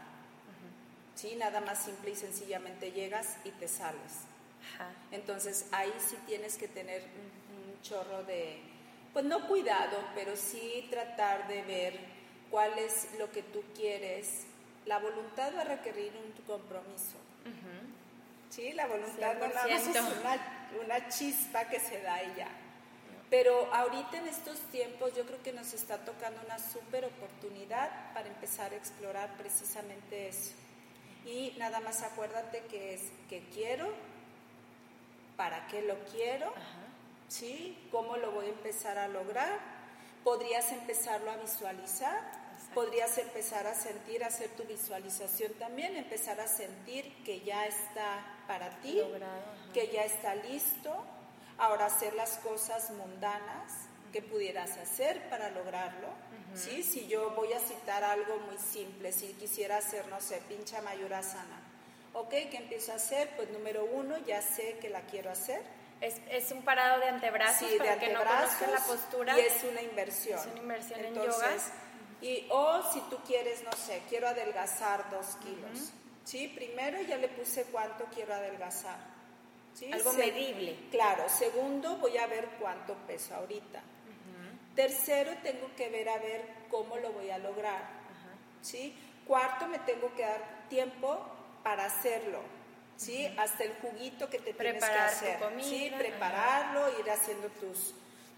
Sí, 1.15 1.35
nada 1.37 1.61
más 1.61 1.83
simple 1.83 2.11
y 2.11 2.17
sencillamente 2.17 2.93
llegas 2.93 3.39
y 3.45 3.51
te 3.53 3.67
sales. 3.67 4.27
Entonces 5.11 5.67
ahí 5.73 5.93
sí 5.99 6.17
tienes 6.27 6.57
que 6.59 6.69
tener 6.69 7.03
un 7.79 7.83
chorro 7.83 8.25
de 8.25 8.61
pues 9.13 9.25
no 9.25 9.47
cuidado, 9.49 9.97
pero 10.15 10.37
sí 10.37 10.87
tratar 10.91 11.49
de 11.49 11.63
ver 11.63 11.99
cuál 12.51 12.79
es 12.79 13.09
lo 13.19 13.31
que 13.31 13.43
tú 13.43 13.63
quieres. 13.75 14.45
La 14.87 14.99
voluntad 14.99 15.53
va 15.57 15.63
a 15.63 15.65
requerir 15.65 16.13
un 16.17 16.33
compromiso. 16.45 17.17
Sí, 18.51 18.73
la 18.73 18.87
voluntad 18.87 19.35
no 19.39 19.47
es 19.67 19.87
una, 20.87 21.09
chispa 21.09 21.65
que 21.69 21.81
se 21.81 22.01
da 22.03 22.23
y 22.23 22.35
ya. 22.37 22.49
Pero 23.31 23.73
ahorita 23.75 24.19
en 24.19 24.29
estos 24.29 24.59
tiempos 24.71 25.15
yo 25.15 25.25
creo 25.27 25.43
que 25.43 25.53
nos 25.53 25.75
está 25.75 25.99
tocando 25.99 26.41
una 26.45 26.59
súper 26.59 27.05
oportunidad 27.05 28.13
para 28.15 28.29
empezar 28.29 28.73
a 28.73 28.77
explorar 28.77 29.31
precisamente 29.37 30.29
eso. 30.29 30.53
Y 31.27 31.55
nada 31.59 31.81
más 31.81 32.03
acuérdate 32.03 32.63
que 32.71 32.95
es 32.95 33.03
que 33.29 33.41
quiero, 33.53 33.93
para 35.37 35.67
qué 35.67 35.83
lo 35.83 35.97
quiero. 36.07 36.53
¿Sí? 37.29 37.79
¿Cómo 37.91 38.17
lo 38.17 38.33
voy 38.33 38.47
a 38.47 38.51
empezar 38.51 38.99
a 38.99 39.09
lograr? 39.09 39.59
Podrías 40.25 40.73
empezarlo 40.73 41.31
a 41.31 41.37
visualizar, 41.37 42.21
podrías 42.75 43.17
empezar 43.19 43.67
a 43.67 43.75
sentir, 43.75 44.25
hacer 44.25 44.49
tu 44.51 44.65
visualización 44.65 45.53
también, 45.55 45.97
empezar 45.97 46.41
a 46.41 46.49
sentir 46.49 47.23
que 47.25 47.41
ya 47.41 47.67
está 47.67 48.25
para 48.47 48.71
ti, 48.81 49.01
que 49.73 49.89
ya 49.89 50.05
está 50.05 50.35
listo. 50.35 50.95
Ahora 51.59 51.87
hacer 51.87 52.15
las 52.15 52.39
cosas 52.39 52.91
mundanas 52.91 53.73
que 54.13 54.23
pudieras 54.23 54.77
hacer 54.79 55.29
para 55.29 55.51
lograrlo. 55.51 56.09
¿sí? 56.55 56.83
Si 56.83 57.07
yo 57.09 57.31
voy 57.31 57.53
a 57.53 57.61
citar 57.61 58.05
algo 58.05 58.39
muy 58.39 58.59
simple, 58.59 59.13
si 59.13 59.29
quisiera 59.35 59.79
hacer, 59.79 60.07
no 60.09 60.21
sé, 60.21 60.41
pincha 60.49 60.81
mayurasana. 60.83 61.63
¿Ok? 62.15 62.31
¿Qué 62.31 62.57
empiezo 62.57 62.93
a 62.93 62.97
hacer? 62.97 63.31
Pues 63.37 63.51
número 63.51 63.85
uno, 63.85 64.19
ya 64.19 64.41
sé 64.41 64.79
que 64.81 64.89
la 64.89 65.03
quiero 65.03 65.31
hacer 65.31 65.63
es, 66.01 66.21
es, 66.31 66.53
un 66.53 66.63
parado 66.63 67.01
de 67.01 67.09
antebrazos 67.09 67.69
para 67.79 67.99
que 67.99 68.13
no 68.13 68.21
conozcan 68.21 68.73
la 68.73 68.81
postura. 68.81 69.39
Y 69.39 69.43
es 69.43 69.65
una 69.65 69.83
inversión. 69.83 70.39
Es 70.39 70.47
una 70.47 70.61
inversión 70.61 71.05
en 71.05 71.15
yoga. 71.15 71.57
Y, 72.21 72.47
o 72.51 72.83
si 72.93 73.01
tú 73.03 73.19
quieres, 73.27 73.63
no 73.65 73.73
sé, 73.73 74.03
quiero 74.09 74.29
adelgazar 74.29 75.11
dos 75.11 75.37
kilos. 75.37 75.93
¿Sí? 76.25 76.49
Primero 76.49 77.01
ya 77.03 77.17
le 77.17 77.29
puse 77.29 77.65
cuánto 77.65 78.05
quiero 78.15 78.35
adelgazar. 78.35 78.99
¿Sí? 79.75 79.91
Algo 79.93 80.13
medible. 80.13 80.77
Claro. 80.91 81.29
Segundo, 81.29 81.97
voy 81.97 82.19
a 82.19 82.27
ver 82.27 82.49
cuánto 82.61 82.95
peso 83.07 83.35
ahorita. 83.35 83.83
Tercero, 84.75 85.33
tengo 85.43 85.75
que 85.77 85.89
ver 85.89 86.09
a 86.09 86.19
ver 86.19 86.45
cómo 86.71 86.97
lo 86.99 87.13
voy 87.13 87.31
a 87.31 87.39
lograr. 87.39 87.83
¿Sí? 88.63 88.97
Cuarto, 89.27 89.67
me 89.67 89.81
tengo 89.81 90.15
que 90.15 90.23
dar 90.23 90.69
tiempo 90.69 91.19
para 91.63 91.87
hacerlo. 91.87 92.41
¿Sí? 92.99 93.27
Hasta 93.39 93.65
el 93.65 93.73
juguito 93.77 94.29
que 94.29 94.41
te 94.41 94.53
tienes 94.53 94.85
que 94.85 94.91
hacer, 94.91 95.39
¿sí? 95.63 95.91
Prepararlo, 95.97 96.99
ir 96.99 97.11
haciendo 97.11 97.49
tus, 97.49 97.95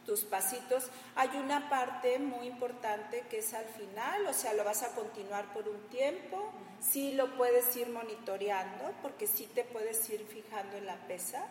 tus 0.07 0.21
pasitos. 0.21 0.89
Hay 1.17 1.31
una 1.31 1.69
parte 1.69 2.19
muy 2.21 2.47
importante 2.47 3.25
que 3.29 3.39
es 3.39 3.55
al 3.55 3.65
final, 3.65 4.27
o 4.27 4.33
sea, 4.33 4.53
lo 4.55 4.63
vas 4.63 4.83
a 4.85 4.95
continuar 4.95 5.53
por 5.53 5.69
un 5.69 5.81
tiempo, 5.89 6.53
sí 6.81 7.13
lo 7.13 7.37
puedes 7.37 7.75
ir 7.75 7.89
monitoreando, 7.89 8.95
porque 9.03 9.27
sí 9.27 9.51
te 9.53 9.65
puedes 9.65 10.09
ir 10.11 10.25
fijando 10.27 10.77
en 10.77 10.87
la 10.87 10.97
pesa. 11.09 11.47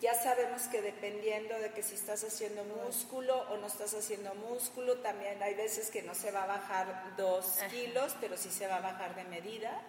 Ya 0.00 0.14
sabemos 0.14 0.64
que 0.64 0.82
dependiendo 0.82 1.58
de 1.58 1.72
que 1.72 1.82
si 1.82 1.94
estás 1.94 2.22
haciendo 2.22 2.64
músculo 2.64 3.34
o 3.50 3.56
no 3.56 3.66
estás 3.66 3.94
haciendo 3.94 4.34
músculo, 4.34 4.98
también 4.98 5.42
hay 5.42 5.54
veces 5.54 5.90
que 5.90 6.02
no 6.02 6.14
se 6.14 6.30
va 6.30 6.42
a 6.42 6.46
bajar 6.46 7.14
dos 7.16 7.58
kilos, 7.70 8.14
pero 8.20 8.36
sí 8.36 8.50
se 8.50 8.66
va 8.66 8.76
a 8.76 8.80
bajar 8.80 9.14
de 9.14 9.24
medida. 9.24 9.80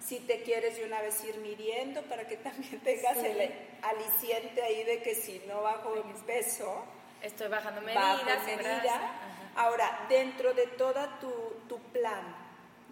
Si 0.00 0.20
te 0.20 0.42
quieres 0.42 0.76
de 0.76 0.84
una 0.84 1.00
vez 1.02 1.22
ir 1.24 1.36
midiendo 1.38 2.02
para 2.02 2.26
que 2.26 2.36
también 2.36 2.80
tengas 2.84 3.16
el 3.18 3.52
aliciente 3.82 4.62
ahí 4.62 4.84
de 4.84 5.02
que 5.02 5.14
si 5.14 5.42
no 5.46 5.62
bajo 5.62 5.94
en 5.96 6.12
peso, 6.22 6.84
estoy 7.22 7.48
bajando 7.48 7.80
medidas. 7.82 8.44
medida. 8.46 9.12
Ahora, 9.56 10.06
dentro 10.08 10.54
de 10.54 10.66
todo 10.68 11.06
tu, 11.20 11.32
tu 11.68 11.78
plan 11.92 12.34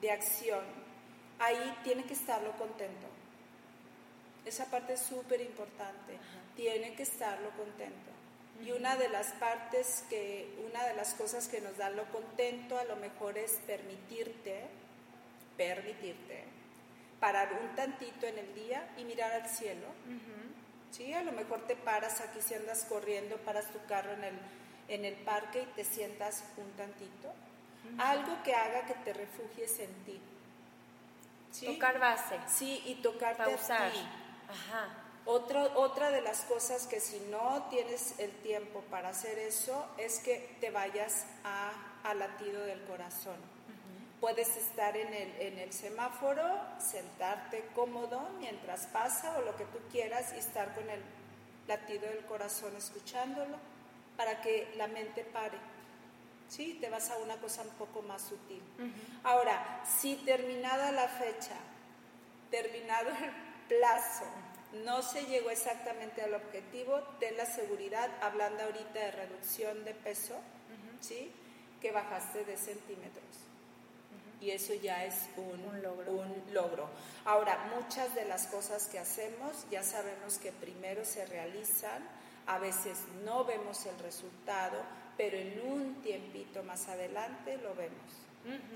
de 0.01 0.11
acción, 0.11 0.65
ahí 1.39 1.79
tiene 1.85 2.05
que 2.05 2.15
estarlo 2.15 2.53
contento. 2.53 3.07
Esa 4.45 4.67
parte 4.67 4.95
es 4.95 5.01
súper 5.01 5.41
importante. 5.41 6.19
Tiene 6.57 6.95
que 6.95 7.03
estarlo 7.03 7.51
contento. 7.51 8.11
Y 8.65 8.73
una 8.73 8.97
de 8.97 9.09
las 9.09 9.29
partes 9.35 10.05
que, 10.11 10.49
una 10.67 10.85
de 10.85 10.95
las 10.95 11.15
cosas 11.15 11.47
que 11.49 11.61
nos 11.61 11.77
da 11.77 11.91
lo 11.91 12.05
contento 12.07 12.79
a 12.79 12.85
lo 12.85 12.97
mejor 12.97 13.39
es 13.39 13.53
permitirte, 13.67 14.65
permitirte, 15.57 16.45
parar 17.21 17.59
un 17.61 17.75
tantito 17.75 18.27
en 18.27 18.39
el 18.39 18.55
día 18.55 18.89
y 18.97 19.05
mirar 19.05 19.33
al 19.33 19.49
cielo. 19.49 19.87
¿Sí? 20.91 21.13
A 21.13 21.23
lo 21.23 21.33
mejor 21.33 21.67
te 21.67 21.77
paras 21.77 22.21
aquí 22.21 22.41
si 22.41 22.55
andas 22.55 22.85
corriendo, 22.89 23.37
paras 23.39 23.67
tu 23.73 23.85
carro 23.87 24.13
en 24.13 24.25
el, 24.25 24.35
en 24.89 25.05
el 25.05 25.15
parque 25.17 25.63
y 25.63 25.67
te 25.75 25.85
sientas 25.85 26.45
un 26.57 26.71
tantito. 26.73 27.33
Algo 27.99 28.43
que 28.43 28.55
haga 28.55 28.87
que 28.87 28.95
te 28.95 29.13
refugies 29.13 29.79
en 29.81 29.93
ti. 30.05 30.21
Tocar 31.67 31.99
base. 31.99 32.39
Sí, 32.47 32.83
y 32.87 32.97
tocarte 32.97 33.43
Pausar. 33.43 33.89
a 33.89 33.93
ti. 33.93 34.09
Ajá. 34.49 34.89
otra 35.27 36.11
de 36.11 36.23
las 36.23 36.43
cosas 36.43 36.87
que 36.87 37.01
si 37.01 37.21
no 37.31 37.67
tienes 37.71 38.19
el 38.19 38.31
tiempo 38.43 38.81
para 38.91 39.11
hacer 39.11 39.39
eso 39.39 39.87
es 39.99 40.21
que 40.21 40.57
te 40.61 40.71
vayas 40.71 41.27
a, 41.45 41.73
al 42.05 42.19
latido 42.19 42.63
del 42.63 42.83
corazón. 42.85 43.37
Puedes 44.21 44.57
estar 44.57 44.97
en 44.97 45.15
el, 45.15 45.41
en 45.41 45.59
el 45.59 45.73
semáforo, 45.73 46.45
sentarte 46.79 47.69
cómodo 47.75 48.29
mientras 48.39 48.87
pasa 48.89 49.39
o 49.39 49.43
lo 49.43 49.57
que 49.57 49.65
tú 49.67 49.79
quieras 49.91 50.33
y 50.35 50.39
estar 50.39 50.75
con 50.75 50.89
el 50.91 51.01
latido 51.69 52.09
del 52.09 52.25
corazón 52.25 52.75
escuchándolo 52.77 53.57
para 54.17 54.41
que 54.41 54.73
la 54.77 54.89
mente 54.89 55.23
pare. 55.25 55.59
¿Sí? 56.49 56.79
Te 56.81 56.89
vas 56.89 57.11
a 57.11 57.19
una 57.19 57.37
cosa 57.37 57.63
un 57.63 57.71
poco 57.71 58.03
más 58.03 58.23
sutil. 58.23 58.63
Ahora, 59.23 59.83
si 59.85 60.17
terminada 60.17 60.91
la 60.93 61.07
fecha, 61.07 61.55
terminado 62.51 63.11
el 63.11 63.33
plazo, 63.69 64.25
no 64.85 65.03
se 65.03 65.27
llegó 65.27 65.51
exactamente 65.51 66.23
al 66.23 66.35
objetivo, 66.35 67.01
ten 67.21 67.37
la 67.37 67.47
seguridad, 67.47 68.11
hablando 68.23 68.65
ahorita 68.65 68.99
de 68.99 69.11
reducción 69.13 69.85
de 69.85 69.95
peso, 69.95 70.37
¿sí? 71.01 71.33
que 71.81 71.93
bajaste 71.93 72.45
de 72.45 72.57
centímetros. 72.57 73.48
Y 74.41 74.51
eso 74.51 74.75
ya 74.75 75.05
es 75.05 75.29
un, 75.37 75.83
logro. 75.83 76.13
un 76.13 76.45
logro. 76.53 76.89
Ahora, 77.25 77.73
muchas 77.77 78.15
de 78.15 78.25
las 78.25 78.47
cosas 78.47 78.87
que 78.87 78.99
hacemos 78.99 79.67
ya 79.71 79.83
sabemos 79.83 80.39
que 80.39 80.53
primero 80.53 81.05
se 81.05 81.27
realizan, 81.27 82.03
a 82.47 82.59
veces 82.59 82.99
no 83.25 83.45
vemos 83.45 83.85
el 83.87 83.99
resultado, 83.99 84.81
pero 85.17 85.37
en 85.37 85.61
un 85.61 86.03
tiempito 86.03 86.63
más 86.63 86.89
adelante 86.89 87.59
lo 87.59 87.75
vemos. 87.75 88.29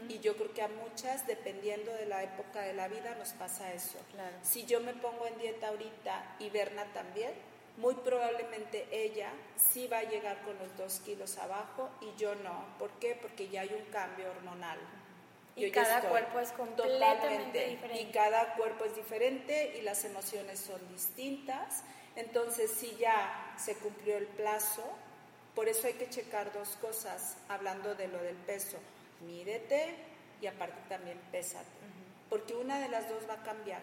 Y 0.09 0.19
yo 0.19 0.37
creo 0.37 0.53
que 0.53 0.63
a 0.63 0.69
muchas, 0.69 1.27
dependiendo 1.27 1.93
de 1.93 2.05
la 2.05 2.23
época 2.23 2.61
de 2.61 2.75
la 2.75 2.89
vida, 2.89 3.15
nos 3.15 3.31
pasa 3.31 3.73
eso. 3.73 3.99
Si 4.43 4.67
yo 4.67 4.81
me 4.81 4.93
pongo 4.93 5.27
en 5.27 5.39
dieta 5.39 5.69
ahorita 5.69 6.37
y 6.41 6.51
Berna 6.51 6.85
también, 6.93 7.33
muy 7.79 7.95
probablemente 7.95 8.87
ella 8.91 9.31
sí 9.57 9.87
va 9.87 9.99
a 9.99 10.03
llegar 10.03 10.43
con 10.43 10.59
los 10.59 10.77
dos 10.77 11.01
kilos 11.01 11.39
abajo 11.39 11.89
y 12.03 12.19
yo 12.21 12.35
no. 12.35 12.67
¿Por 12.79 12.91
qué? 12.99 13.17
Porque 13.21 13.49
ya 13.49 13.63
hay 13.63 13.73
un 13.73 13.91
cambio 13.91 14.31
hormonal. 14.31 14.79
Y 15.55 15.71
cada 15.71 16.01
cuerpo 16.01 16.41
es 16.41 16.51
completamente 16.53 17.69
diferente. 17.69 18.01
Y 18.01 18.13
cada 18.13 18.55
cuerpo 18.55 18.85
es 18.85 18.97
diferente 18.97 19.77
y 19.79 19.83
las 19.83 20.05
emociones 20.05 20.61
son 20.61 20.81
distintas. 20.89 21.83
Entonces, 22.17 22.71
si 22.71 22.97
ya 22.97 23.55
se 23.57 23.77
cumplió 23.77 24.17
el 24.17 24.27
plazo, 24.27 24.83
por 25.55 25.69
eso 25.69 25.87
hay 25.87 25.95
que 25.95 26.09
checar 26.09 26.53
dos 26.53 26.71
cosas, 26.81 27.37
hablando 27.49 27.95
de 27.95 28.09
lo 28.09 28.19
del 28.23 28.37
peso 28.37 28.79
mídete 29.21 29.95
y 30.41 30.47
aparte 30.47 30.81
también 30.89 31.19
pésate, 31.31 31.67
porque 32.29 32.55
una 32.55 32.81
de 32.81 32.89
las 32.89 33.09
dos 33.09 33.29
va 33.29 33.35
a 33.35 33.43
cambiar, 33.43 33.83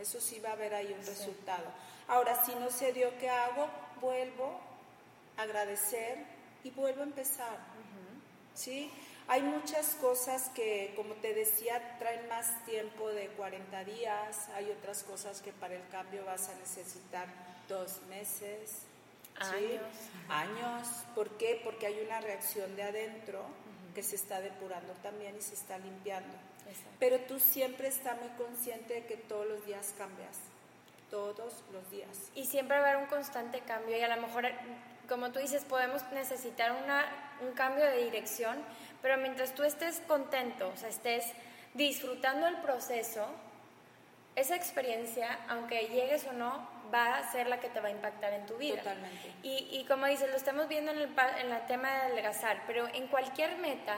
eso 0.00 0.20
sí 0.20 0.40
va 0.40 0.50
a 0.50 0.52
haber 0.52 0.74
ahí 0.74 0.92
un 0.98 1.06
resultado. 1.06 1.64
Ahora, 2.08 2.44
si 2.44 2.54
no 2.54 2.70
se 2.70 2.92
dio, 2.92 3.16
¿qué 3.18 3.28
hago? 3.30 3.68
Vuelvo 4.00 4.58
a 5.36 5.42
agradecer 5.42 6.18
y 6.64 6.70
vuelvo 6.70 7.02
a 7.02 7.04
empezar, 7.04 7.58
¿sí? 8.54 8.90
Hay 9.30 9.42
muchas 9.42 9.94
cosas 9.94 10.50
que, 10.50 10.92
como 10.96 11.14
te 11.14 11.32
decía, 11.32 11.96
traen 11.98 12.28
más 12.28 12.64
tiempo 12.64 13.08
de 13.08 13.28
40 13.28 13.84
días, 13.84 14.48
hay 14.54 14.70
otras 14.70 15.04
cosas 15.04 15.40
que 15.40 15.52
para 15.52 15.76
el 15.76 15.88
cambio 15.88 16.24
vas 16.24 16.48
a 16.48 16.54
necesitar 16.56 17.28
dos 17.68 18.02
meses, 18.08 18.82
Años. 19.40 19.82
Años. 20.28 20.88
¿Por 21.14 21.30
qué? 21.38 21.60
Porque 21.64 21.86
hay 21.86 22.00
una 22.04 22.20
reacción 22.20 22.76
de 22.76 22.82
adentro 22.82 23.42
que 23.94 24.02
se 24.02 24.16
está 24.16 24.40
depurando 24.40 24.92
también 25.02 25.34
y 25.36 25.40
se 25.40 25.54
está 25.54 25.78
limpiando. 25.78 26.36
Pero 26.98 27.18
tú 27.20 27.40
siempre 27.40 27.88
estás 27.88 28.20
muy 28.20 28.28
consciente 28.30 28.94
de 28.94 29.06
que 29.06 29.16
todos 29.16 29.46
los 29.46 29.64
días 29.66 29.94
cambias, 29.96 30.36
todos 31.10 31.64
los 31.72 31.90
días. 31.90 32.30
Y 32.34 32.46
siempre 32.46 32.78
va 32.78 32.86
a 32.86 32.90
haber 32.90 33.02
un 33.02 33.08
constante 33.08 33.60
cambio 33.60 33.96
y 33.96 34.02
a 34.02 34.14
lo 34.14 34.22
mejor, 34.22 34.46
como 35.08 35.30
tú 35.30 35.38
dices, 35.38 35.64
podemos 35.64 36.02
necesitar 36.12 36.72
una, 36.72 37.04
un 37.40 37.52
cambio 37.52 37.84
de 37.84 38.04
dirección, 38.04 38.56
pero 39.02 39.16
mientras 39.18 39.54
tú 39.54 39.62
estés 39.62 40.00
contento, 40.06 40.68
o 40.68 40.76
sea, 40.76 40.88
estés 40.88 41.24
disfrutando 41.74 42.46
el 42.46 42.56
proceso, 42.56 43.26
esa 44.36 44.54
experiencia, 44.56 45.38
aunque 45.48 45.88
llegues 45.88 46.26
o 46.26 46.32
no, 46.32 46.68
va 46.92 47.18
a 47.18 47.30
ser 47.30 47.46
la 47.46 47.60
que 47.60 47.68
te 47.68 47.80
va 47.80 47.88
a 47.88 47.92
impactar 47.92 48.32
en 48.32 48.46
tu 48.46 48.56
vida. 48.56 48.78
Totalmente. 48.78 49.32
Y, 49.42 49.68
y 49.70 49.84
como 49.86 50.06
dices, 50.06 50.30
lo 50.30 50.36
estamos 50.36 50.68
viendo 50.68 50.90
en 50.92 50.98
el, 50.98 51.10
en 51.38 51.52
el 51.52 51.66
tema 51.66 51.90
de 51.90 51.96
adelgazar, 51.96 52.62
pero 52.66 52.88
en 52.88 53.06
cualquier 53.08 53.58
meta, 53.58 53.96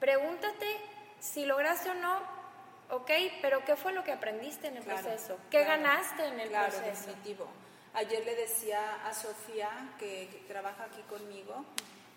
pregúntate 0.00 0.66
si 1.20 1.44
lograste 1.46 1.90
o 1.90 1.94
no, 1.94 2.37
ok, 2.90 3.10
pero 3.42 3.64
¿qué 3.64 3.76
fue 3.76 3.92
lo 3.92 4.04
que 4.04 4.12
aprendiste 4.12 4.68
en 4.68 4.76
el 4.76 4.84
proceso? 4.84 5.38
¿Qué 5.50 5.64
ganaste 5.64 6.26
en 6.26 6.40
el 6.40 6.48
claro, 6.48 6.72
proceso? 6.72 7.06
definitivo. 7.06 7.48
Ayer 7.94 8.24
le 8.24 8.34
decía 8.34 9.06
a 9.06 9.12
Sofía, 9.12 9.70
que, 9.98 10.44
trabaja 10.46 10.84
aquí 10.84 11.02
conmigo, 11.02 11.64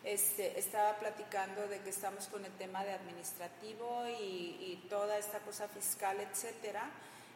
este, 0.04 0.60
estaba 0.60 0.96
platicando 0.98 1.68
de 1.68 1.80
que 1.80 1.90
estamos 1.90 2.28
con 2.28 2.44
el 2.46 2.52
tema 2.54 2.84
de 2.84 2.94
administrativo 2.94 4.06
y, 4.08 4.58
y 4.60 4.88
toda 4.90 5.18
esta 5.18 5.40
cosa 5.40 5.68
fiscal, 5.68 6.20
etcétera 6.20 6.90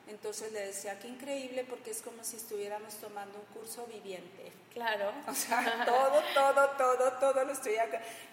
entonces 0.08 0.52
le 0.52 0.68
decía, 0.68 1.00
qué 1.00 1.08
increíble 1.08 1.65
porque 1.68 1.91
es 1.91 2.02
como 2.02 2.24
si 2.24 2.38
estuviéramos 2.38 2.94
tomando 2.96 3.39
un 3.39 3.46
curso 3.60 3.86
viviente. 3.88 4.52
Claro. 4.74 5.12
O 5.28 5.34
sea, 5.34 5.84
todo, 5.86 6.22
todo, 6.34 6.70
todo, 6.78 7.12
todo 7.13 7.46
lo 7.46 7.52
estoy, 7.52 7.76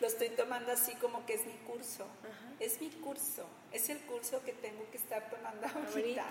lo 0.00 0.06
estoy 0.06 0.30
tomando 0.30 0.72
así 0.72 0.94
como 0.96 1.24
que 1.24 1.34
es 1.34 1.46
mi 1.46 1.56
curso. 1.66 2.06
Es 2.60 2.80
mi 2.80 2.90
curso, 2.90 3.46
es 3.72 3.88
el 3.88 3.98
curso 4.02 4.42
que 4.44 4.52
tengo 4.52 4.88
que 4.90 4.98
estar 4.98 5.28
tomando 5.30 5.66
ahorita. 5.66 6.26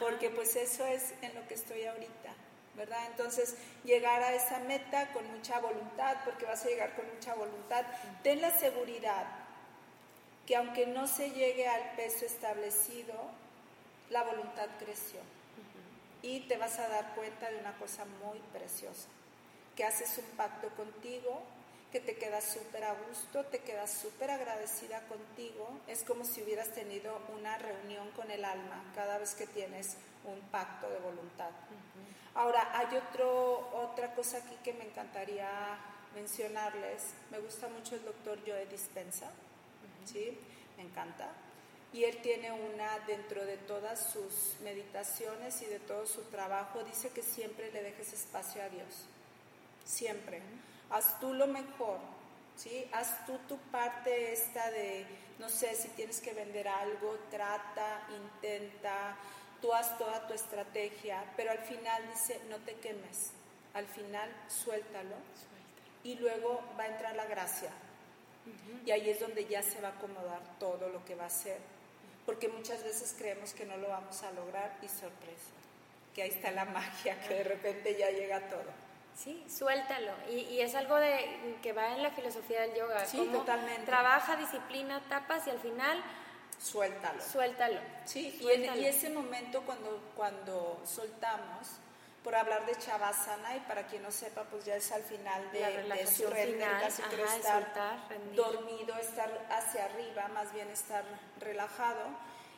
Porque 0.00 0.30
pues 0.30 0.56
eso 0.56 0.86
es 0.86 1.14
en 1.22 1.34
lo 1.34 1.46
que 1.46 1.54
estoy 1.54 1.84
ahorita. 1.84 2.34
¿verdad? 2.74 3.00
Entonces, 3.10 3.56
llegar 3.82 4.22
a 4.22 4.32
esa 4.34 4.60
meta 4.60 5.12
con 5.12 5.28
mucha 5.32 5.58
voluntad, 5.58 6.16
porque 6.24 6.46
vas 6.46 6.64
a 6.64 6.68
llegar 6.68 6.94
con 6.94 7.12
mucha 7.12 7.34
voluntad. 7.34 7.84
Ten 8.22 8.40
la 8.40 8.56
seguridad 8.56 9.26
que 10.46 10.56
aunque 10.56 10.86
no 10.86 11.06
se 11.08 11.30
llegue 11.32 11.68
al 11.68 11.94
peso 11.96 12.24
establecido, 12.24 13.14
la 14.10 14.22
voluntad 14.22 14.68
creció. 14.78 15.20
Y 16.22 16.40
te 16.40 16.56
vas 16.56 16.78
a 16.78 16.88
dar 16.88 17.14
cuenta 17.14 17.50
de 17.50 17.58
una 17.58 17.76
cosa 17.78 18.04
muy 18.04 18.40
preciosa, 18.52 19.08
que 19.76 19.84
haces 19.84 20.18
un 20.18 20.36
pacto 20.36 20.68
contigo, 20.70 21.42
que 21.92 22.00
te 22.00 22.16
quedas 22.16 22.44
súper 22.52 22.84
a 22.84 22.94
gusto, 22.94 23.44
te 23.46 23.60
quedas 23.60 23.92
súper 23.92 24.30
agradecida 24.30 25.00
contigo. 25.06 25.80
Es 25.86 26.02
como 26.02 26.24
si 26.24 26.42
hubieras 26.42 26.72
tenido 26.72 27.20
una 27.34 27.56
reunión 27.58 28.10
con 28.10 28.30
el 28.30 28.44
alma 28.44 28.82
cada 28.94 29.18
vez 29.18 29.34
que 29.34 29.46
tienes 29.46 29.96
un 30.24 30.40
pacto 30.50 30.90
de 30.90 30.98
voluntad. 30.98 31.50
Ahora, 32.34 32.76
hay 32.76 32.96
otro, 32.96 33.70
otra 33.72 34.14
cosa 34.14 34.38
aquí 34.38 34.56
que 34.62 34.72
me 34.74 34.84
encantaría 34.84 35.48
mencionarles. 36.14 37.14
Me 37.30 37.38
gusta 37.38 37.68
mucho 37.68 37.94
el 37.94 38.04
doctor 38.04 38.38
Joe 38.46 38.66
Dispensa, 38.66 39.30
¿sí? 40.04 40.38
Me 40.76 40.82
encanta 40.82 41.28
y 41.92 42.04
él 42.04 42.18
tiene 42.22 42.52
una 42.52 42.98
dentro 43.06 43.44
de 43.44 43.56
todas 43.56 44.12
sus 44.12 44.60
meditaciones 44.62 45.62
y 45.62 45.66
de 45.66 45.78
todo 45.80 46.06
su 46.06 46.22
trabajo, 46.24 46.84
dice 46.84 47.10
que 47.10 47.22
siempre 47.22 47.70
le 47.72 47.82
dejes 47.82 48.12
espacio 48.12 48.62
a 48.62 48.68
Dios, 48.68 49.06
siempre. 49.84 50.42
Haz 50.90 51.18
tú 51.20 51.32
lo 51.34 51.46
mejor, 51.46 51.98
¿sí? 52.56 52.88
Haz 52.92 53.24
tú 53.26 53.38
tu 53.48 53.58
parte 53.70 54.32
esta 54.32 54.70
de, 54.70 55.06
no 55.38 55.48
sé, 55.48 55.74
si 55.74 55.88
tienes 55.88 56.20
que 56.20 56.32
vender 56.32 56.68
algo, 56.68 57.18
trata, 57.30 58.06
intenta, 58.16 59.16
tú 59.60 59.72
haz 59.72 59.96
toda 59.98 60.26
tu 60.26 60.34
estrategia, 60.34 61.24
pero 61.36 61.50
al 61.50 61.58
final 61.60 62.02
dice, 62.12 62.40
no 62.48 62.56
te 62.58 62.74
quemes. 62.74 63.32
al 63.74 63.86
final 63.86 64.30
suéltalo, 64.48 65.16
y 66.04 66.14
luego 66.16 66.62
va 66.78 66.84
a 66.84 66.88
entrar 66.88 67.14
la 67.16 67.26
gracia. 67.26 67.70
Y 68.84 68.90
ahí 68.90 69.10
es 69.10 69.20
donde 69.20 69.46
ya 69.46 69.62
se 69.62 69.80
va 69.80 69.88
a 69.88 69.92
acomodar 69.92 70.40
todo 70.58 70.88
lo 70.88 71.04
que 71.04 71.14
va 71.14 71.26
a 71.26 71.30
ser. 71.30 71.58
Porque 72.28 72.46
muchas 72.46 72.84
veces 72.84 73.14
creemos 73.16 73.54
que 73.54 73.64
no 73.64 73.78
lo 73.78 73.88
vamos 73.88 74.22
a 74.22 74.30
lograr 74.32 74.76
y 74.82 74.88
sorpresa, 74.88 75.54
que 76.14 76.20
ahí 76.20 76.28
está 76.28 76.50
la 76.50 76.66
magia, 76.66 77.18
que 77.26 77.36
de 77.36 77.42
repente 77.42 77.96
ya 77.98 78.10
llega 78.10 78.50
todo. 78.50 78.66
Sí, 79.16 79.42
suéltalo. 79.48 80.12
Y, 80.30 80.60
es 80.60 80.74
algo 80.74 80.96
de, 80.96 81.56
que 81.62 81.72
va 81.72 81.94
en 81.94 82.02
la 82.02 82.10
filosofía 82.10 82.60
del 82.60 82.74
yoga. 82.74 83.06
Sí, 83.06 83.30
totalmente. 83.32 83.86
Trabaja, 83.86 84.36
disciplina, 84.36 85.00
tapas 85.08 85.46
y 85.46 85.50
al 85.52 85.58
final... 85.60 86.04
Suéltalo. 86.62 87.22
Suéltalo. 87.22 87.80
Sí, 88.04 88.38
Y, 88.42 88.50
en, 88.50 88.84
ese 88.84 89.08
momento 89.08 89.62
cuando, 89.62 89.98
cuando 90.14 90.82
soltamos, 90.84 91.66
por 92.24 92.34
hablar 92.34 92.66
de 92.66 92.76
Chavasana, 92.76 93.56
y 93.56 93.60
para 93.60 93.86
quien 93.86 94.02
no 94.02 94.10
sepa, 94.10 94.44
pues 94.44 94.64
ya 94.64 94.76
es 94.76 94.90
al 94.92 95.02
final 95.02 95.50
de, 95.52 95.60
de 95.60 96.06
su 96.06 96.28
final, 96.28 96.80
casi 96.82 97.02
estar 97.02 97.72
dormido, 98.34 98.96
estar 98.96 99.46
hacia 99.50 99.84
arriba, 99.86 100.28
más 100.28 100.52
bien 100.52 100.68
estar 100.68 101.04
relajado. 101.40 102.06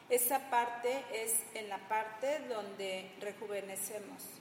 Esa 0.08 0.50
parte 0.50 1.04
es 1.12 1.34
en 1.54 1.68
la 1.68 1.78
parte 1.88 2.40
donde 2.48 3.14
rejuvenecemos 3.20 4.40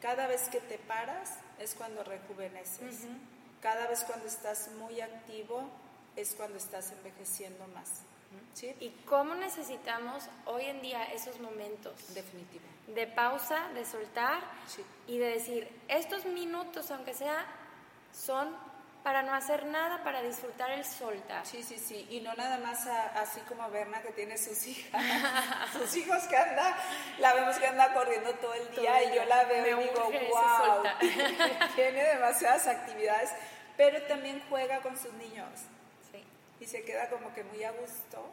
cada 0.00 0.28
vez 0.28 0.48
que 0.48 0.60
te 0.60 0.78
paras 0.78 1.38
es 1.58 1.74
cuando 1.74 2.04
rejuveneces. 2.04 3.06
Cada 3.60 3.88
vez 3.88 4.04
cuando 4.04 4.26
estás 4.26 4.70
muy 4.78 5.00
activo 5.00 5.68
es 6.14 6.34
cuando 6.34 6.56
estás 6.56 6.92
envejeciendo 6.92 7.66
más. 7.68 8.02
¿Sí? 8.54 8.74
¿Y 8.80 8.90
cómo 9.06 9.34
necesitamos 9.34 10.24
hoy 10.46 10.66
en 10.66 10.82
día 10.82 11.04
esos 11.12 11.40
momentos? 11.40 12.14
Definitivo. 12.14 12.64
De 12.88 13.06
pausa, 13.06 13.68
de 13.74 13.84
soltar 13.84 14.40
y 15.06 15.18
de 15.18 15.26
decir, 15.26 15.68
estos 15.88 16.24
minutos, 16.24 16.90
aunque 16.90 17.14
sea, 17.14 17.46
son 18.12 18.56
para 19.02 19.22
no 19.22 19.34
hacer 19.34 19.64
nada, 19.66 20.02
para 20.04 20.22
disfrutar 20.22 20.70
el 20.70 20.84
soltar. 20.84 21.46
Sí, 21.46 21.62
sí, 21.62 21.78
sí, 21.78 22.06
y 22.10 22.20
no 22.20 22.34
nada 22.34 22.58
más 22.58 22.86
así 22.86 23.40
como 23.48 23.68
Berna 23.70 24.02
que 24.02 24.12
tiene 24.12 24.36
sus 24.36 24.66
hijas, 24.66 25.02
sus 25.72 25.96
hijos 25.96 26.24
que 26.24 26.36
anda, 26.36 26.76
la 27.18 27.32
vemos 27.34 27.56
que 27.56 27.66
anda 27.66 27.94
corriendo 27.94 28.34
todo 28.34 28.54
el 28.54 28.70
día 28.70 29.04
y 29.04 29.16
yo 29.16 29.24
la 29.24 29.44
veo 29.44 29.80
y 29.80 29.84
digo, 29.84 30.10
wow, 30.30 30.82
tiene 31.74 32.04
demasiadas 32.04 32.66
actividades, 32.66 33.30
pero 33.76 34.02
también 34.02 34.42
juega 34.50 34.80
con 34.80 34.96
sus 34.96 35.12
niños 35.14 35.48
sí. 36.12 36.22
y 36.60 36.66
se 36.66 36.84
queda 36.84 37.08
como 37.08 37.32
que 37.32 37.44
muy 37.44 37.64
a 37.64 37.70
gusto. 37.72 38.30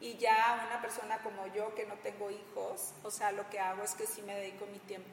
Y 0.00 0.16
ya 0.16 0.64
una 0.66 0.80
persona 0.80 1.18
como 1.18 1.46
yo 1.48 1.74
que 1.74 1.84
no 1.84 1.94
tengo 1.96 2.30
hijos, 2.30 2.92
o 3.04 3.10
sea, 3.10 3.32
lo 3.32 3.48
que 3.50 3.60
hago 3.60 3.82
es 3.82 3.94
que 3.94 4.06
sí 4.06 4.22
me 4.22 4.34
dedico 4.34 4.66
mi 4.66 4.78
tiempo. 4.78 5.10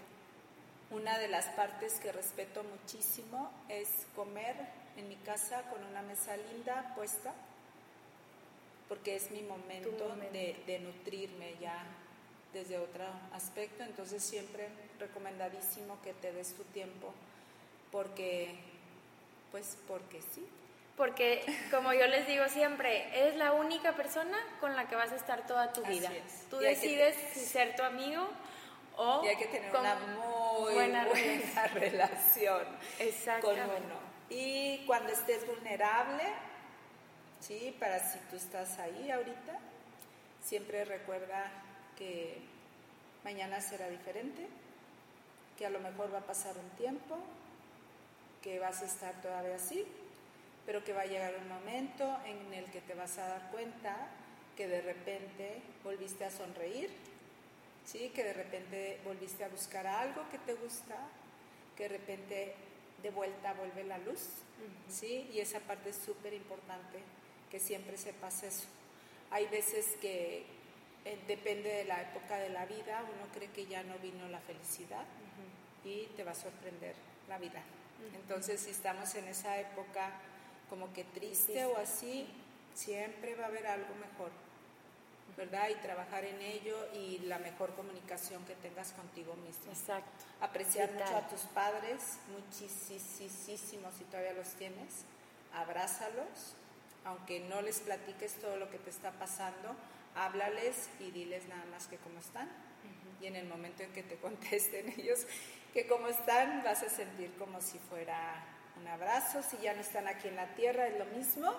Una 0.90 1.20
de 1.20 1.28
las 1.28 1.48
partes 1.48 1.96
que 1.96 2.14
respeto 2.14 2.64
muchísimo 2.64 3.52
es 3.68 4.08
comer 4.16 4.56
en 4.96 5.10
mi 5.10 5.18
casa 5.18 5.64
con 5.70 5.84
una 5.84 6.02
mesa 6.02 6.38
linda 6.38 6.94
puesta, 6.96 7.34
porque 8.88 9.18
es 9.18 9.30
mi 9.32 9.42
momento, 9.42 9.90
De, 10.32 10.80
nutrirme 10.80 11.56
ya 11.60 11.84
desde 12.54 12.78
otro 12.78 13.04
aspecto, 13.34 13.84
entonces 13.84 14.24
siempre 14.24 14.70
recomendadísimo 15.00 16.02
que 16.02 16.14
te 16.14 16.32
des 16.32 16.54
tu 16.54 16.64
tiempo, 16.64 17.14
porque, 17.92 18.56
pues 19.52 19.78
porque 19.88 20.22
sí. 20.22 20.48
Porque, 20.98 21.46
como 21.70 21.94
yo 21.94 22.08
les 22.08 22.26
digo 22.26 22.50
siempre, 22.50 23.08
eres 23.16 23.36
la 23.36 23.54
única 23.54 23.94
persona 23.94 24.36
con 24.60 24.76
la 24.76 24.88
que 24.88 24.96
vas 24.96 25.12
a 25.12 25.16
estar 25.16 25.46
toda 25.46 25.72
tu 25.72 25.84
vida. 25.84 26.10
Tú 26.50 26.58
decides 26.58 27.16
si 27.34 27.42
ser 27.42 27.76
tu 27.76 27.84
amigo 27.84 28.28
o... 28.98 29.22
Y 29.24 29.28
hay 29.28 29.36
que 29.38 29.46
tener 29.46 29.70
una 29.76 29.96
muy 29.96 30.74
buena, 30.74 31.06
relación 31.76 32.66
con 33.42 33.60
uno. 33.60 34.08
Y 34.32 34.84
cuando 34.88 35.14
estés 35.14 35.46
vulnerable, 35.46 36.24
¿sí? 37.42 37.76
Para 37.80 38.00
si 38.00 38.18
tú 38.32 38.36
estás 38.36 38.80
ahí 38.80 39.12
ahorita, 39.12 39.60
siempre 40.44 40.84
recuerda 40.84 41.52
que 41.96 42.42
mañana 43.24 43.62
será 43.62 43.88
diferente, 43.88 44.48
que 45.60 45.68
a 45.68 45.70
lo 45.70 45.80
mejor 45.80 46.12
va 46.12 46.20
a 46.20 46.26
pasar 46.26 46.58
un 46.58 46.70
tiempo, 46.72 47.20
que 48.42 48.58
vas 48.58 48.82
a 48.82 48.86
estar 48.86 49.14
todavía 49.22 49.56
así, 49.56 49.86
pero 50.68 50.84
que 50.84 50.92
va 50.92 51.04
a 51.04 51.06
llegar 51.06 51.34
un 51.42 51.48
momento 51.48 52.20
en 52.26 52.54
el 52.54 52.66
que 52.66 52.82
te 52.82 52.94
vas 52.94 53.18
a 53.18 53.26
dar 53.26 53.50
cuenta 53.52 53.96
que 54.58 54.68
de 54.68 54.82
repente 54.82 55.62
volviste 55.82 56.26
a 56.26 56.30
sonreír, 56.30 56.90
¿sí? 57.86 58.12
que 58.14 58.26
de 58.26 58.34
repente 58.34 59.00
volviste 59.06 59.46
a 59.46 59.48
buscar 59.48 59.88
algo 59.88 60.28
que 60.30 60.38
te 60.40 60.56
gusta, 60.56 60.98
que 61.78 61.84
de 61.84 61.90
repente 61.98 62.54
de 63.02 63.10
vuelta 63.12 63.54
vuelve 63.54 63.86
la 63.86 63.98
luz, 64.00 64.28
¿sí? 64.90 65.30
Y 65.32 65.40
esa 65.40 65.60
parte 65.62 65.92
es 65.92 65.96
súper 65.96 66.34
importante, 66.34 67.00
que 67.50 67.60
siempre 67.60 67.96
sepas 67.96 68.44
eso. 68.44 68.66
Hay 69.32 69.48
veces 69.48 69.86
que 70.02 70.44
depende 71.28 71.70
de 71.70 71.86
la 71.86 72.02
época 72.02 72.38
de 72.40 72.50
la 72.50 72.66
vida, 72.66 73.04
uno 73.04 73.32
cree 73.34 73.50
que 73.52 73.68
ya 73.68 73.84
no 73.84 73.98
vino 74.00 74.28
la 74.28 74.40
felicidad 74.42 75.06
y 75.86 76.08
te 76.18 76.24
va 76.24 76.32
a 76.32 76.36
sorprender 76.36 76.96
la 77.30 77.38
vida. 77.38 77.62
Entonces, 78.16 78.60
si 78.60 78.72
estamos 78.72 79.14
en 79.16 79.28
esa 79.28 79.60
época 79.60 80.12
como 80.70 80.92
que 80.94 81.04
triste 81.04 81.66
o 81.66 81.78
así, 81.78 82.28
siempre 82.74 83.36
va 83.36 83.46
a 83.46 83.48
haber 83.48 83.68
algo 83.68 83.96
mejor. 83.96 84.32
¿verdad? 85.38 85.70
Y 85.70 85.76
trabajar 85.76 86.26
en 86.26 86.42
ello 86.42 86.76
y 86.94 87.20
la 87.20 87.38
mejor 87.38 87.74
comunicación 87.76 88.44
que 88.46 88.56
tengas 88.56 88.92
contigo 88.94 89.36
mismo. 89.36 89.72
Exacto. 89.72 90.26
Apreciar 90.42 90.92
mucho 90.92 91.16
a 91.16 91.28
tus 91.30 91.42
padres, 91.42 92.18
muchísimos 92.34 93.94
si 93.96 94.04
todavía 94.06 94.34
los 94.34 94.48
tienes. 94.56 95.06
Abrázalos, 95.54 96.56
aunque 97.06 97.40
no 97.42 97.62
les 97.62 97.80
platiques 97.82 98.34
todo 98.42 98.58
lo 98.58 98.70
que 98.72 98.80
te 98.80 98.90
está 98.90 99.12
pasando, 99.12 99.76
háblales 100.16 100.90
y 101.00 101.12
diles 101.12 101.48
nada 101.48 101.66
más 101.66 101.88
que 101.88 101.98
cómo 101.98 102.20
están. 102.20 102.50
Y 103.22 103.28
en 103.28 103.36
el 103.36 103.48
momento 103.48 103.84
en 103.84 103.94
que 103.94 104.04
te 104.04 104.16
contesten 104.20 104.90
ellos 104.98 105.28
que 105.72 105.86
cómo 105.86 106.08
están, 106.08 106.64
vas 106.64 106.82
a 106.82 106.90
sentir 106.90 107.32
como 107.38 107.62
si 107.62 107.78
fuera 107.78 108.44
un 108.80 108.88
abrazo. 108.88 109.42
Si 109.44 109.58
ya 109.58 109.74
no 109.74 109.82
están 109.82 110.08
aquí 110.08 110.28
en 110.28 110.36
la 110.36 110.48
tierra, 110.56 110.88
es 110.88 110.98
lo 110.98 111.06
mismo 111.06 111.54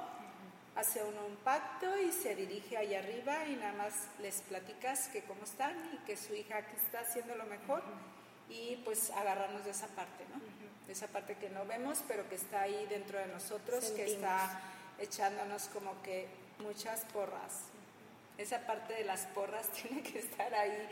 hace 0.78 1.02
uno 1.02 1.26
un 1.26 1.36
pacto 1.36 1.86
y 1.98 2.12
se 2.12 2.36
dirige 2.36 2.76
ahí 2.76 2.94
arriba 2.94 3.44
y 3.48 3.56
nada 3.56 3.72
más 3.72 3.94
les 4.20 4.42
platicas 4.42 5.08
que 5.08 5.22
cómo 5.22 5.42
están 5.42 5.74
y 5.92 5.96
que 6.06 6.16
su 6.16 6.34
hija 6.34 6.62
que 6.62 6.76
está 6.76 7.00
haciendo 7.00 7.34
lo 7.34 7.46
mejor 7.46 7.82
y 8.48 8.76
pues 8.84 9.10
agarrarnos 9.10 9.64
de 9.64 9.72
esa 9.72 9.88
parte, 9.88 10.24
¿no? 10.32 10.40
De 10.86 10.92
esa 10.92 11.08
parte 11.08 11.34
que 11.34 11.50
no 11.50 11.66
vemos 11.66 12.04
pero 12.06 12.28
que 12.28 12.36
está 12.36 12.62
ahí 12.62 12.86
dentro 12.88 13.18
de 13.18 13.26
nosotros, 13.26 13.86
que 13.90 14.04
está 14.04 14.60
echándonos 15.00 15.64
como 15.68 16.00
que 16.02 16.28
muchas 16.60 17.00
porras. 17.06 17.64
Esa 18.36 18.64
parte 18.64 18.94
de 18.94 19.04
las 19.04 19.22
porras 19.26 19.68
tiene 19.82 20.00
que 20.02 20.20
estar 20.20 20.54
ahí 20.54 20.88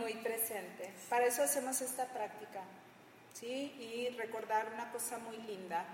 muy 0.00 0.14
presente. 0.14 0.92
Para 1.08 1.26
eso 1.26 1.44
hacemos 1.44 1.80
esta 1.80 2.06
práctica, 2.06 2.62
¿sí? 3.34 3.74
Y 3.78 4.10
recordar 4.16 4.70
una 4.74 4.90
cosa 4.92 5.18
muy 5.18 5.36
linda. 5.38 5.84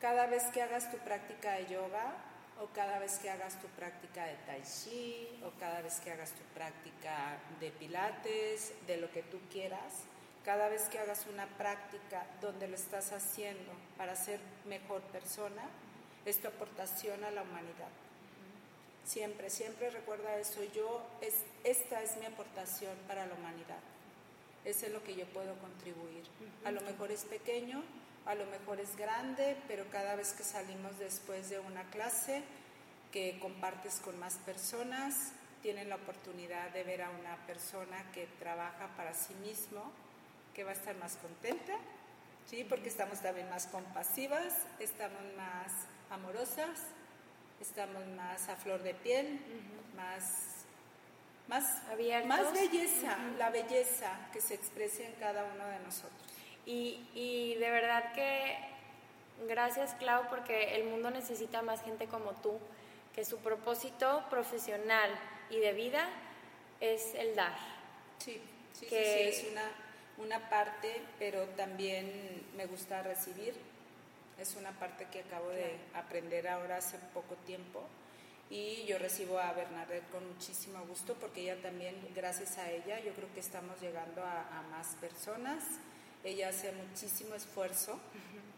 Cada 0.00 0.26
vez 0.26 0.44
que 0.52 0.62
hagas 0.62 0.90
tu 0.90 0.98
práctica 0.98 1.52
de 1.52 1.66
yoga, 1.66 2.12
o 2.60 2.66
cada 2.68 2.98
vez 2.98 3.18
que 3.18 3.30
hagas 3.30 3.60
tu 3.60 3.66
práctica 3.68 4.26
de 4.26 4.34
tai 4.46 4.62
chi, 4.62 5.28
o 5.44 5.50
cada 5.58 5.82
vez 5.82 5.98
que 6.00 6.12
hagas 6.12 6.30
tu 6.32 6.42
práctica 6.54 7.38
de 7.58 7.70
pilates, 7.70 8.72
de 8.86 8.96
lo 8.98 9.10
que 9.10 9.22
tú 9.22 9.38
quieras, 9.50 10.04
cada 10.44 10.68
vez 10.68 10.88
que 10.88 10.98
hagas 10.98 11.26
una 11.26 11.46
práctica 11.46 12.26
donde 12.40 12.68
lo 12.68 12.74
estás 12.74 13.12
haciendo 13.12 13.72
para 13.96 14.14
ser 14.14 14.40
mejor 14.66 15.00
persona, 15.02 15.62
es 16.24 16.40
tu 16.40 16.48
aportación 16.48 17.24
a 17.24 17.30
la 17.30 17.42
humanidad. 17.42 17.88
Siempre, 19.04 19.50
siempre 19.50 19.90
recuerda 19.90 20.36
eso. 20.38 20.62
Yo, 20.74 21.02
es, 21.20 21.34
esta 21.64 22.02
es 22.02 22.16
mi 22.18 22.26
aportación 22.26 22.96
para 23.06 23.26
la 23.26 23.34
humanidad. 23.34 23.80
Eso 24.64 24.86
es 24.86 24.92
lo 24.92 25.02
que 25.02 25.14
yo 25.14 25.26
puedo 25.26 25.54
contribuir. 25.58 26.24
A 26.64 26.70
lo 26.70 26.80
mejor 26.82 27.10
es 27.10 27.24
pequeño, 27.24 27.82
a 28.26 28.34
lo 28.34 28.46
mejor 28.46 28.80
es 28.80 28.96
grande, 28.96 29.56
pero 29.68 29.84
cada 29.90 30.16
vez 30.16 30.32
que 30.32 30.42
salimos 30.42 30.98
después 30.98 31.50
de 31.50 31.58
una 31.58 31.84
clase 31.90 32.42
que 33.12 33.38
compartes 33.40 34.00
con 34.00 34.18
más 34.18 34.36
personas, 34.38 35.32
tienen 35.62 35.88
la 35.88 35.96
oportunidad 35.96 36.70
de 36.70 36.82
ver 36.82 37.02
a 37.02 37.10
una 37.10 37.36
persona 37.46 38.10
que 38.12 38.26
trabaja 38.38 38.88
para 38.96 39.14
sí 39.14 39.34
mismo, 39.34 39.92
que 40.54 40.64
va 40.64 40.70
a 40.70 40.74
estar 40.74 40.96
más 40.96 41.16
contenta, 41.16 41.74
¿sí? 42.46 42.64
porque 42.64 42.88
estamos 42.88 43.20
también 43.20 43.48
más 43.50 43.66
compasivas, 43.66 44.54
estamos 44.78 45.22
más 45.36 45.72
amorosas, 46.10 46.80
estamos 47.60 48.06
más 48.16 48.48
a 48.48 48.56
flor 48.56 48.82
de 48.82 48.94
piel, 48.94 49.40
más 49.96 50.53
más, 51.48 51.82
más 52.26 52.52
belleza, 52.52 53.18
la 53.38 53.50
belleza 53.50 54.12
que 54.32 54.40
se 54.40 54.54
expresa 54.54 55.02
en 55.02 55.12
cada 55.14 55.44
uno 55.44 55.66
de 55.66 55.78
nosotros. 55.80 56.20
Y, 56.66 57.56
de 57.58 57.70
verdad 57.70 58.12
que 58.14 58.56
gracias 59.46 59.94
Clau 59.94 60.28
porque 60.28 60.76
el 60.76 60.84
mundo 60.84 61.10
necesita 61.10 61.60
más 61.62 61.82
gente 61.82 62.06
como 62.06 62.32
tú, 62.32 62.58
que 63.14 63.24
su 63.24 63.38
propósito 63.38 64.24
profesional 64.30 65.10
y 65.50 65.58
de 65.58 65.72
vida 65.72 66.08
es 66.80 67.14
el 67.14 67.34
dar. 67.36 67.56
Sí, 68.18 68.40
sí, 68.72 68.86
sí, 68.88 68.96
es 68.96 69.46
una, 69.52 69.70
una 70.18 70.48
parte, 70.48 71.02
pero 71.18 71.44
también 71.50 72.46
me 72.56 72.66
gusta 72.66 73.02
recibir. 73.02 73.54
Es 74.38 74.56
una 74.56 74.72
parte 74.72 75.06
que 75.12 75.20
acabo 75.20 75.50
de 75.50 75.76
aprender 75.94 76.48
ahora 76.48 76.78
hace 76.78 76.98
poco 77.12 77.36
tiempo 77.46 77.84
y 78.50 78.84
yo 78.86 78.98
recibo 78.98 79.38
a 79.38 79.52
Bernadette 79.52 80.08
con 80.10 80.26
muchísimo 80.28 80.84
gusto 80.86 81.14
porque 81.14 81.42
ella 81.42 81.60
también, 81.62 81.94
gracias 82.14 82.58
a 82.58 82.70
ella, 82.70 83.00
yo 83.00 83.12
creo 83.14 83.32
que 83.32 83.40
estamos 83.40 83.80
llegando 83.80 84.22
a, 84.22 84.62
más 84.70 84.88
personas. 85.00 85.64
Ella 86.22 86.50
hace 86.50 86.72
muchísimo 86.72 87.34
esfuerzo 87.34 87.98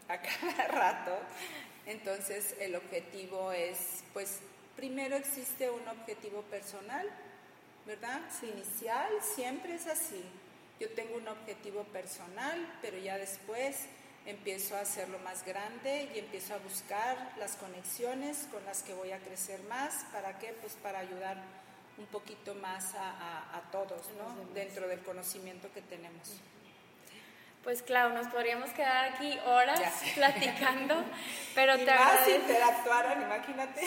a 0.09 0.21
cada 0.21 0.69
rato. 0.69 1.17
Entonces 1.87 2.57
el 2.61 2.75
objetivo 2.75 3.53
es, 3.53 4.03
pues, 4.13 4.41
primero 4.77 5.17
existe 5.17 5.71
un 5.71 5.87
objetivo 5.89 6.43
personal, 6.43 7.09
¿verdad? 7.87 8.21
Inicial, 8.43 9.11
siempre 9.23 9.75
es 9.75 9.87
así. 9.87 10.23
Yo 10.81 10.91
tengo 10.91 11.17
un 11.17 11.29
objetivo 11.29 11.85
personal, 11.85 12.79
pero 12.83 12.99
ya 12.99 13.17
después 13.17 13.87
empiezo 14.27 14.77
a 14.77 14.81
hacerlo 14.81 15.19
más 15.21 15.45
grande 15.45 16.11
y 16.15 16.19
empiezo 16.19 16.55
a 16.55 16.59
buscar 16.59 17.17
las 17.39 17.57
conexiones 17.57 18.49
con 18.51 18.65
las 18.65 18.83
que 18.83 18.95
voy 18.95 19.13
a 19.13 19.19
crecer 19.19 19.61
más. 19.65 20.05
¿Para 20.13 20.39
qué? 20.39 20.55
Pues 20.61 20.75
para 20.75 20.99
ayudar 20.99 21.37
un 21.99 22.07
poquito 22.07 22.55
más 22.57 22.95
a, 22.95 23.63
todos, 23.73 24.11
¿no? 24.19 24.53
Dentro 24.55 24.87
del 24.87 25.01
conocimiento 25.01 25.73
que 25.73 25.81
tenemos. 25.83 26.41
Pues 27.65 27.83
Clau, 27.83 28.13
nos 28.13 28.29
podríamos 28.29 28.71
quedar 28.71 29.13
aquí 29.15 29.39
horas 29.45 29.81
platicando, 30.15 31.03
pero 31.55 31.75
y 31.77 31.85
te 31.85 31.87
más 31.87 32.01
agradezco. 32.01 32.41
interactuaran, 32.43 33.23
imagínate. 33.23 33.81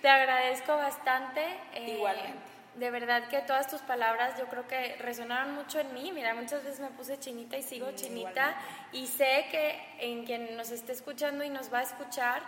Te 0.00 0.08
agradezco 0.08 0.76
bastante. 0.76 1.42
Eh, 1.74 1.94
Igualmente 1.96 2.53
de 2.76 2.90
verdad 2.90 3.28
que 3.28 3.40
todas 3.42 3.68
tus 3.68 3.80
palabras 3.82 4.38
yo 4.38 4.46
creo 4.46 4.66
que 4.66 4.96
resonaron 4.96 5.54
mucho 5.54 5.80
en 5.80 5.92
mí. 5.94 6.10
Mira, 6.12 6.34
muchas 6.34 6.64
veces 6.64 6.80
me 6.80 6.88
puse 6.88 7.18
chinita 7.18 7.56
y 7.56 7.62
sigo 7.62 7.90
mm, 7.90 7.94
chinita 7.94 8.56
y 8.92 9.06
sé 9.06 9.46
que 9.50 9.80
en 10.00 10.24
quien 10.24 10.56
nos 10.56 10.70
esté 10.70 10.92
escuchando 10.92 11.44
y 11.44 11.50
nos 11.50 11.72
va 11.72 11.80
a 11.80 11.82
escuchar 11.82 12.42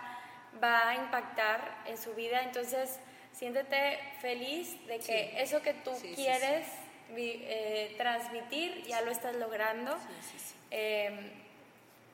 va 0.61 0.89
a 0.89 0.95
impactar 0.95 1.83
en 1.85 1.97
su 1.97 2.13
vida. 2.13 2.41
Entonces, 2.43 2.99
siéntete 3.31 3.99
feliz 4.21 4.85
de 4.87 4.99
que 4.99 5.41
eso 5.41 5.61
que 5.61 5.73
tú 5.73 5.91
quieres 6.15 6.67
eh, 7.15 7.93
transmitir 7.97 8.83
ya 8.83 9.01
lo 9.01 9.11
estás 9.11 9.35
logrando. 9.35 9.95
Eh, 10.71 11.31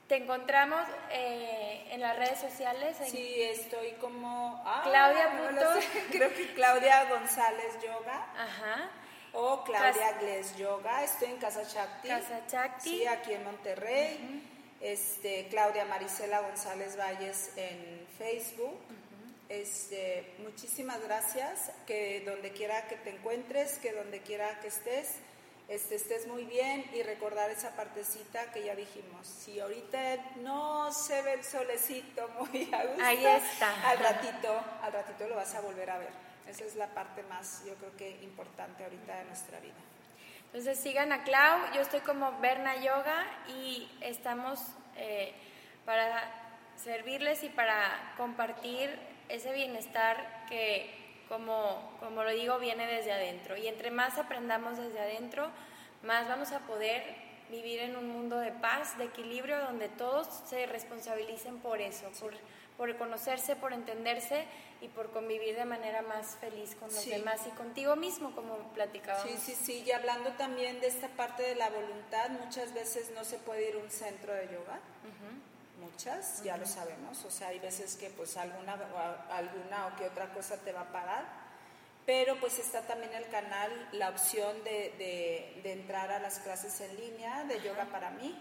te 0.08 0.16
encontramos 0.16 0.80
eh, 1.10 1.86
en 1.90 2.00
las 2.00 2.16
redes 2.18 2.38
sociales. 2.38 2.96
Sí, 3.06 3.42
estoy 3.42 3.92
como... 3.92 4.62
Ah, 4.66 4.82
Claudia 4.84 5.30
Creo 6.10 6.34
que 6.34 6.52
Claudia 6.54 7.04
González 7.08 7.80
Yoga. 7.82 8.26
Ajá. 8.36 8.90
O 9.32 9.64
Claudia 9.64 10.18
Gles 10.20 10.56
Yoga. 10.56 11.02
Estoy 11.04 11.30
en 11.30 11.38
Casa 11.38 11.66
Chakti. 11.66 12.08
Casa 12.08 12.46
Chakti. 12.46 12.90
Sí, 12.90 13.06
aquí 13.06 13.32
en 13.32 13.44
Monterrey. 13.44 14.42
este, 14.80 15.48
Claudia 15.48 15.86
Marisela 15.86 16.40
González 16.40 16.96
Valles 16.98 17.52
en 17.56 18.06
Facebook. 18.18 18.78
este, 19.48 20.34
muchísimas 20.38 21.00
gracias. 21.02 21.72
Que 21.86 22.20
donde 22.26 22.52
quiera 22.52 22.86
que 22.88 22.96
te 22.96 23.10
encuentres, 23.10 23.78
que 23.78 23.92
donde 23.92 24.20
quiera 24.20 24.60
que 24.60 24.68
estés 24.68 25.16
este, 25.68 25.94
estés 25.94 26.26
muy 26.26 26.44
bien 26.44 26.84
y 26.92 27.02
recordar 27.02 27.50
esa 27.50 27.74
partecita 27.74 28.52
que 28.52 28.64
ya 28.64 28.74
dijimos. 28.74 29.26
Si 29.26 29.58
ahorita 29.60 29.98
no 30.36 30.92
se 30.92 31.22
ve 31.22 31.34
el 31.34 31.44
solecito 31.44 32.28
muy 32.38 32.68
a 32.72 32.84
gusto, 32.84 33.02
ahí 33.02 33.24
está. 33.24 33.90
Al 33.90 33.98
ratito, 33.98 34.62
al 34.82 34.92
ratito 34.92 35.28
lo 35.28 35.36
vas 35.36 35.54
a 35.54 35.60
volver 35.60 35.90
a 35.90 35.98
ver. 35.98 36.10
Esa 36.48 36.64
es 36.64 36.76
la 36.76 36.88
parte 36.88 37.22
más, 37.24 37.64
yo 37.66 37.74
creo 37.76 37.96
que 37.96 38.10
importante 38.22 38.84
ahorita 38.84 39.16
de 39.16 39.24
nuestra 39.24 39.58
vida. 39.60 39.74
Entonces 40.46 40.78
sigan 40.78 41.10
a 41.10 41.24
Clau, 41.24 41.72
yo 41.74 41.80
estoy 41.80 42.00
como 42.00 42.38
Berna 42.40 42.76
Yoga 42.76 43.24
y 43.48 43.90
estamos 44.02 44.60
eh, 44.96 45.32
para 45.84 46.22
servirles 46.76 47.42
y 47.42 47.48
para 47.48 48.14
compartir 48.16 48.96
ese 49.28 49.52
bienestar 49.52 50.44
que 50.48 51.03
como, 51.28 51.96
como 52.00 52.22
lo 52.22 52.30
digo, 52.30 52.58
viene 52.58 52.86
desde 52.86 53.12
adentro. 53.12 53.56
Y 53.56 53.66
entre 53.66 53.90
más 53.90 54.18
aprendamos 54.18 54.78
desde 54.78 55.00
adentro, 55.00 55.50
más 56.02 56.28
vamos 56.28 56.52
a 56.52 56.60
poder 56.60 57.02
vivir 57.50 57.80
en 57.80 57.96
un 57.96 58.08
mundo 58.08 58.38
de 58.38 58.52
paz, 58.52 58.96
de 58.98 59.04
equilibrio, 59.04 59.58
donde 59.60 59.88
todos 59.88 60.26
se 60.46 60.66
responsabilicen 60.66 61.58
por 61.58 61.80
eso, 61.80 62.10
por, 62.20 62.34
por 62.76 62.96
conocerse, 62.96 63.56
por 63.56 63.72
entenderse 63.72 64.44
y 64.80 64.88
por 64.88 65.10
convivir 65.10 65.56
de 65.56 65.64
manera 65.64 66.02
más 66.02 66.36
feliz 66.40 66.74
con 66.74 66.92
los 66.92 67.06
demás 67.06 67.46
y 67.46 67.50
contigo 67.50 67.96
mismo, 67.96 68.34
como 68.34 68.56
platicábamos. 68.74 69.30
Sí, 69.30 69.36
sí, 69.38 69.54
sí, 69.54 69.84
y 69.86 69.92
hablando 69.92 70.30
también 70.32 70.80
de 70.80 70.88
esta 70.88 71.08
parte 71.08 71.42
de 71.42 71.54
la 71.54 71.70
voluntad, 71.70 72.30
muchas 72.30 72.74
veces 72.74 73.10
no 73.14 73.24
se 73.24 73.38
puede 73.38 73.68
ir 73.68 73.76
a 73.76 73.78
un 73.78 73.90
centro 73.90 74.32
de 74.32 74.46
yoga. 74.46 74.80
Muchas, 75.84 76.42
ya 76.42 76.56
lo 76.56 76.66
sabemos, 76.66 77.24
o 77.24 77.30
sea, 77.30 77.48
hay 77.48 77.58
veces 77.58 77.96
que 77.96 78.08
pues 78.10 78.36
alguna, 78.38 78.72
alguna 79.30 79.88
o 79.88 79.96
que 79.96 80.06
otra 80.06 80.32
cosa 80.32 80.56
te 80.56 80.72
va 80.72 80.82
a 80.82 80.92
parar, 80.92 81.24
pero 82.06 82.38
pues 82.40 82.58
está 82.58 82.82
también 82.82 83.12
el 83.12 83.28
canal, 83.28 83.70
la 83.92 84.08
opción 84.08 84.64
de, 84.64 85.60
de, 85.62 85.72
entrar 85.72 86.10
a 86.10 86.18
las 86.20 86.38
clases 86.38 86.80
en 86.80 86.96
línea 86.96 87.44
de 87.44 87.60
yoga 87.62 87.84
para 87.86 88.10
mí. 88.10 88.34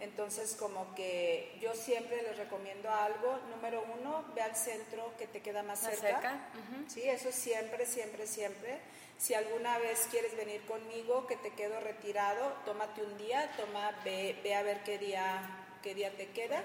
Entonces, 0.00 0.56
como 0.58 0.94
que 0.94 1.56
yo 1.60 1.74
siempre 1.74 2.22
les 2.22 2.36
recomiendo 2.36 2.90
algo. 2.90 3.38
Número 3.54 3.84
uno, 4.00 4.24
ve 4.34 4.42
al 4.42 4.56
centro 4.56 5.14
que 5.16 5.28
te 5.28 5.40
queda 5.40 5.62
más, 5.62 5.78
cerca. 5.78 6.40
Sí, 6.88 7.02
eso 7.02 7.30
siempre, 7.30 7.86
siempre, 7.86 8.26
siempre. 8.26 8.80
Si 9.18 9.34
alguna 9.34 9.78
vez 9.78 10.08
quieres 10.10 10.36
venir 10.36 10.64
conmigo, 10.66 11.26
que 11.28 11.36
te 11.36 11.50
quedo 11.50 11.78
retirado, 11.80 12.52
tómate 12.64 13.02
un 13.02 13.16
día, 13.16 13.48
toma, 13.56 13.92
ve, 14.04 14.40
ve 14.42 14.54
a 14.56 14.62
ver 14.62 14.82
qué 14.82 14.98
día, 14.98 15.61
qué 15.82 15.94
día 15.94 16.10
te 16.16 16.28
queda. 16.28 16.62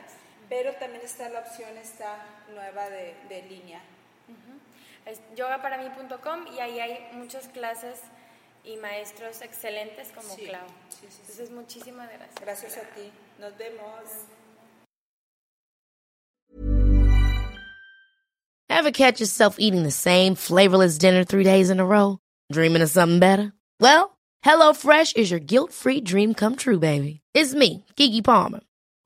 Pero 0.50 0.74
también 0.76 1.02
está 1.04 1.30
la 1.30 1.42
opción 1.42 1.78
esta 1.78 2.24
nueva 2.54 2.90
de, 2.90 3.16
de 3.28 3.42
línea. 3.44 3.82
Es 5.06 5.20
yogaparamí.com 5.36 6.48
y 6.56 6.60
ahí 6.60 6.80
hay 6.80 7.10
muchas 7.14 7.48
clases 7.50 8.02
y 8.64 8.76
maestros 8.78 9.42
excelentes 9.42 10.10
como 10.14 10.36
Clau. 10.36 10.68
Entonces, 11.02 11.52
muchísimas 11.52 12.10
gracias. 12.10 12.42
Gracias 12.42 12.78
a 12.78 12.82
ti. 12.94 13.12
Nos 13.40 13.58
vemos. 13.58 14.26
Ever 18.70 18.92
catch 18.92 19.20
yourself 19.20 19.56
eating 19.60 19.84
the 19.84 19.92
same 19.92 20.36
flavorless 20.36 20.98
dinner 20.98 21.24
three 21.24 21.44
days 21.44 21.70
in 21.70 21.80
a 21.80 21.86
row? 21.86 22.20
Dreaming 22.52 22.82
of 22.82 22.90
something 22.90 23.20
better? 23.20 23.54
Well, 23.80 24.18
HelloFresh 24.46 25.16
is 25.16 25.32
your 25.32 25.40
guilt-free 25.40 26.02
dream 26.02 26.34
come 26.34 26.56
true, 26.56 26.80
baby. 26.80 27.22
It's 27.34 27.56
me, 27.56 27.86
Kiki 27.96 28.22
Palmer. 28.22 28.60